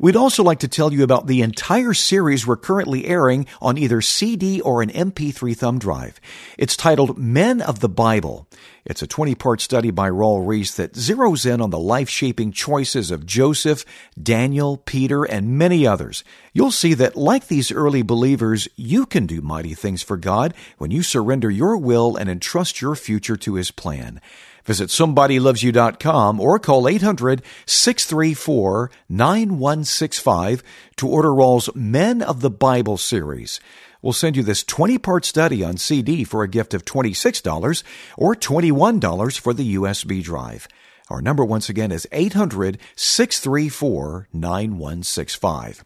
We'd 0.00 0.16
also 0.16 0.42
like 0.42 0.60
to 0.60 0.68
tell 0.68 0.94
you 0.94 1.04
about 1.04 1.26
the 1.26 1.42
entire 1.42 1.92
series 1.92 2.46
we're 2.46 2.56
currently 2.56 3.04
airing 3.04 3.44
on 3.60 3.76
either 3.76 4.00
CD 4.00 4.58
or 4.58 4.80
an 4.80 4.88
MP3 4.88 5.54
thumb 5.54 5.78
drive. 5.78 6.18
It's 6.56 6.74
titled 6.74 7.18
Men 7.18 7.60
of 7.60 7.80
the 7.80 7.88
Bible. 7.90 8.48
It's 8.86 9.02
a 9.02 9.06
20 9.06 9.34
part 9.34 9.60
study 9.60 9.90
by 9.90 10.08
Raul 10.08 10.48
Ries 10.48 10.74
that 10.76 10.94
zeroes 10.94 11.44
in 11.44 11.60
on 11.60 11.68
the 11.68 11.78
life 11.78 12.08
shaping 12.08 12.50
choices 12.50 13.10
of 13.10 13.26
Joseph, 13.26 13.84
Daniel, 14.20 14.78
Peter, 14.78 15.24
and 15.24 15.58
many 15.58 15.86
others. 15.86 16.24
You'll 16.54 16.70
see 16.70 16.94
that, 16.94 17.14
like 17.14 17.48
these 17.48 17.70
early 17.70 18.00
believers, 18.00 18.68
you 18.76 19.04
can 19.04 19.26
do 19.26 19.42
mighty 19.42 19.74
things 19.74 20.02
for 20.02 20.16
God 20.16 20.54
when 20.78 20.90
you 20.90 21.02
surrender 21.02 21.50
your 21.50 21.76
will 21.76 22.16
and 22.16 22.30
entrust 22.30 22.80
your 22.80 22.94
future 22.94 23.36
to 23.36 23.56
His 23.56 23.70
plan. 23.70 24.22
Visit 24.64 24.88
somebodylovesyou.com 24.88 26.40
or 26.40 26.58
call 26.58 26.88
800 26.88 27.42
634 27.66 28.90
9165 29.08 30.62
to 30.96 31.08
order 31.08 31.34
Raul's 31.34 31.74
Men 31.74 32.22
of 32.22 32.40
the 32.40 32.50
Bible 32.50 32.96
series. 32.96 33.60
We'll 34.02 34.12
send 34.12 34.36
you 34.36 34.42
this 34.42 34.64
20 34.64 34.98
part 34.98 35.24
study 35.24 35.62
on 35.62 35.76
CD 35.76 36.24
for 36.24 36.42
a 36.42 36.48
gift 36.48 36.72
of 36.72 36.84
$26 36.84 37.82
or 38.16 38.34
$21 38.34 39.40
for 39.40 39.52
the 39.52 39.74
USB 39.74 40.22
drive. 40.22 40.66
Our 41.10 41.20
number 41.20 41.44
once 41.44 41.68
again 41.68 41.90
is 41.90 42.06
800 42.12 42.78
634 42.94 44.28
9165. 44.32 45.84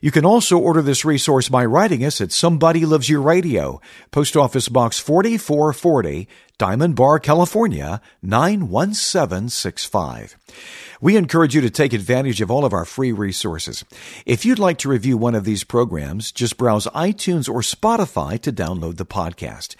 You 0.00 0.10
can 0.10 0.24
also 0.24 0.56
order 0.56 0.80
this 0.80 1.04
resource 1.04 1.50
by 1.50 1.66
writing 1.66 2.02
us 2.04 2.22
at 2.22 2.32
Somebody 2.32 2.86
Loves 2.86 3.10
You 3.10 3.20
Radio, 3.20 3.82
Post 4.10 4.34
Office 4.34 4.70
Box 4.70 4.98
4440, 4.98 6.26
Diamond 6.62 6.94
Bar, 6.94 7.18
California 7.18 8.00
91765. 8.22 10.36
We 11.00 11.16
encourage 11.16 11.56
you 11.56 11.60
to 11.60 11.70
take 11.70 11.92
advantage 11.92 12.40
of 12.40 12.52
all 12.52 12.64
of 12.64 12.72
our 12.72 12.84
free 12.84 13.10
resources. 13.10 13.84
If 14.26 14.44
you'd 14.44 14.60
like 14.60 14.78
to 14.78 14.88
review 14.88 15.16
one 15.16 15.34
of 15.34 15.44
these 15.44 15.64
programs, 15.64 16.30
just 16.30 16.56
browse 16.56 16.86
iTunes 16.94 17.48
or 17.48 17.62
Spotify 17.62 18.40
to 18.42 18.52
download 18.52 18.96
the 18.96 19.04
podcast. 19.04 19.74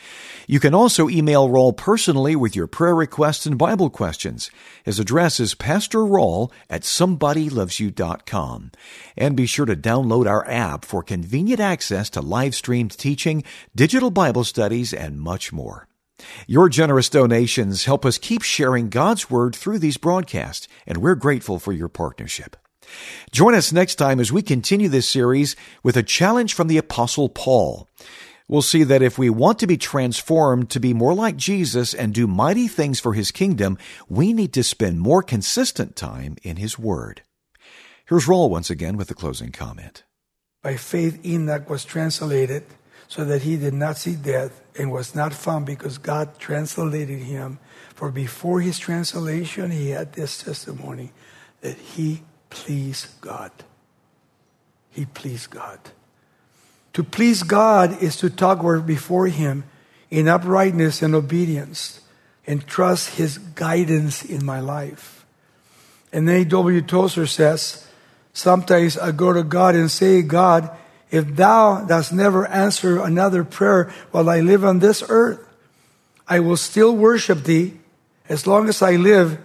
You 0.49 0.59
can 0.59 0.75
also 0.75 1.09
email 1.09 1.49
Raul 1.49 1.77
personally 1.77 2.35
with 2.35 2.57
your 2.57 2.67
prayer 2.67 2.97
requests 2.97 3.47
and 3.47 3.57
Bible 3.57 3.89
questions. 3.89 4.51
His 4.83 4.99
address 4.99 5.39
is 5.39 5.55
Pastor 5.55 6.01
Raul 6.01 6.51
at 6.69 6.83
somebodylovesyou.com. 6.83 8.73
And 9.17 9.37
be 9.37 9.47
sure 9.47 9.67
to 9.67 9.77
download 9.77 10.27
our 10.27 10.45
app 10.51 10.85
for 10.85 11.05
convenient 11.05 11.61
access 11.61 12.11
to 12.11 12.21
live 12.21 12.57
streamed 12.57 12.99
teaching, 12.99 13.45
digital 13.73 14.11
Bible 14.11 14.43
studies, 14.43 14.93
and 14.93 15.21
much 15.21 15.53
more. 15.53 15.87
Your 16.47 16.69
generous 16.69 17.09
donations 17.09 17.85
help 17.85 18.05
us 18.05 18.19
keep 18.19 18.43
sharing 18.43 18.89
God's 18.89 19.31
Word 19.31 19.55
through 19.55 19.79
these 19.79 19.97
broadcasts, 19.97 20.69
and 20.87 20.99
we're 20.99 21.15
grateful 21.15 21.59
for 21.59 21.73
your 21.73 21.89
partnership. 21.89 22.57
Join 23.31 23.55
us 23.55 23.73
next 23.73 23.97
time 23.97 24.21
as 24.21 24.33
we 24.33 24.43
continue 24.43 24.89
this 24.89 25.09
series 25.09 25.57
with 25.83 25.97
a 25.97 26.03
challenge 26.03 26.55
from 26.55 26.69
the 26.69 26.79
Apostle 26.79 27.29
Paul. 27.29 27.89
We'll 28.49 28.63
see 28.63 28.83
that 28.85 29.03
if 29.03 29.19
we 29.19 29.31
want 29.31 29.59
to 29.61 29.67
be 29.67 29.77
transformed 29.77 30.69
to 30.71 30.81
be 30.81 30.93
more 30.93 31.15
like 31.15 31.37
Jesus 31.37 31.95
and 31.95 32.13
do 32.13 32.27
mighty 32.27 32.69
things 32.69 33.01
for 33.01 33.15
His 33.15 33.31
kingdom, 33.31 33.79
we 34.09 34.33
need 34.33 34.53
to 34.55 34.63
spend 34.63 35.01
more 35.01 35.23
consistent 35.23 35.97
time 35.97 36.37
in 36.43 36.57
His 36.57 36.79
Word. 36.79 37.23
Here's 38.07 38.27
Raul 38.27 38.51
once 38.51 38.69
again 38.69 38.97
with 38.97 39.09
the 39.09 39.15
closing 39.15 39.53
comment. 39.53 40.03
By 40.63 40.77
faith, 40.77 41.25
Enoch 41.25 41.71
was 41.71 41.85
translated 41.85 42.65
so 43.13 43.27
that 43.27 43.43
he 43.43 43.59
did 43.59 43.75
not 43.75 43.99
see 43.99 44.17
death 44.17 44.63
and 44.75 44.91
was 44.91 45.15
not 45.15 45.35
found 45.35 45.67
because 45.67 45.99
God 45.99 46.39
translated 46.39 47.19
him. 47.19 47.59
For 47.95 48.11
before 48.11 48.63
his 48.63 48.79
translation, 48.79 49.71
he 49.71 49.91
had 49.91 50.15
this 50.15 50.43
testimony 50.43 51.13
that 51.61 51.77
he 51.77 52.23
pleased 52.49 53.09
God. 53.21 53.51
He 54.89 55.05
pleased 55.05 55.51
God. 55.51 55.79
To 56.95 57.05
please 57.05 57.43
God 57.43 58.03
is 58.03 58.17
to 58.17 58.31
talk 58.31 58.63
before 58.87 59.27
him 59.27 59.65
in 60.11 60.27
uprightness 60.27 61.03
and 61.03 61.15
obedience 61.15 62.01
and 62.47 62.67
trust 62.67 63.17
his 63.17 63.37
guidance 63.37 64.25
in 64.25 64.43
my 64.43 64.61
life. 64.61 65.27
And 66.15 66.27
then 66.27 66.41
A.W. 66.41 66.81
Tozer 66.81 67.27
says, 67.27 67.87
Sometimes 68.33 68.97
I 68.97 69.13
go 69.13 69.35
to 69.35 69.43
God 69.43 69.75
and 69.75 69.91
say, 69.91 70.23
God, 70.23 70.79
if 71.13 71.37
thou 71.37 71.85
dost 71.85 72.11
never 72.11 72.49
answer 72.49 72.99
another 73.05 73.45
prayer 73.45 73.93
while 74.11 74.31
I 74.31 74.41
live 74.41 74.65
on 74.65 74.79
this 74.79 75.05
earth, 75.09 75.47
I 76.27 76.41
will 76.41 76.57
still 76.57 76.97
worship 76.97 77.45
thee 77.45 77.75
as 78.31 78.47
long 78.47 78.67
as 78.69 78.81
I 78.81 78.97
live 78.97 79.39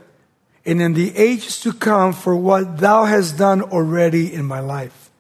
and 0.66 0.82
in 0.82 0.94
the 0.94 1.16
ages 1.18 1.60
to 1.62 1.74
come 1.74 2.14
for 2.14 2.36
what 2.36 2.78
thou 2.78 3.04
hast 3.04 3.38
done 3.38 3.62
already 3.62 4.34
in 4.34 4.46
my 4.46 4.62
life. 4.62 5.12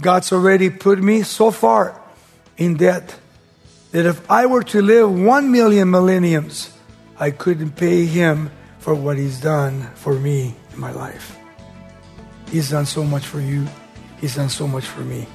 God's 0.00 0.32
already 0.32 0.70
put 0.70 0.98
me 0.98 1.22
so 1.22 1.50
far 1.50 2.00
in 2.56 2.76
debt 2.78 3.14
that 3.92 4.06
if 4.06 4.30
I 4.30 4.46
were 4.46 4.62
to 4.72 4.80
live 4.80 5.12
one 5.12 5.52
million 5.52 5.90
millenniums, 5.90 6.72
I 7.18 7.30
couldn't 7.30 7.76
pay 7.76 8.06
him 8.06 8.50
for 8.78 8.94
what 8.94 9.18
he's 9.18 9.38
done 9.38 9.90
for 9.96 10.14
me 10.14 10.56
in 10.72 10.80
my 10.80 10.92
life. 10.92 11.36
He's 12.48 12.70
done 12.70 12.86
so 12.86 13.04
much 13.04 13.26
for 13.26 13.40
you. 13.40 13.66
He's 14.18 14.36
done 14.36 14.48
so 14.48 14.66
much 14.66 14.86
for 14.86 15.00
me. 15.00 15.26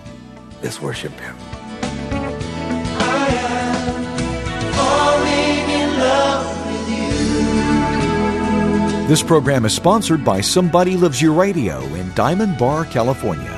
Let's 0.61 0.81
worship 0.81 1.13
him. 1.19 1.35
This 9.07 9.23
program 9.23 9.63
is 9.63 9.73
sponsored 9.73 10.25
by 10.25 10.41
Somebody 10.41 10.97
Loves 10.97 11.21
You 11.21 11.33
Radio 11.33 11.79
in 11.95 12.13
Diamond 12.13 12.57
Bar, 12.57 12.83
California. 12.83 13.56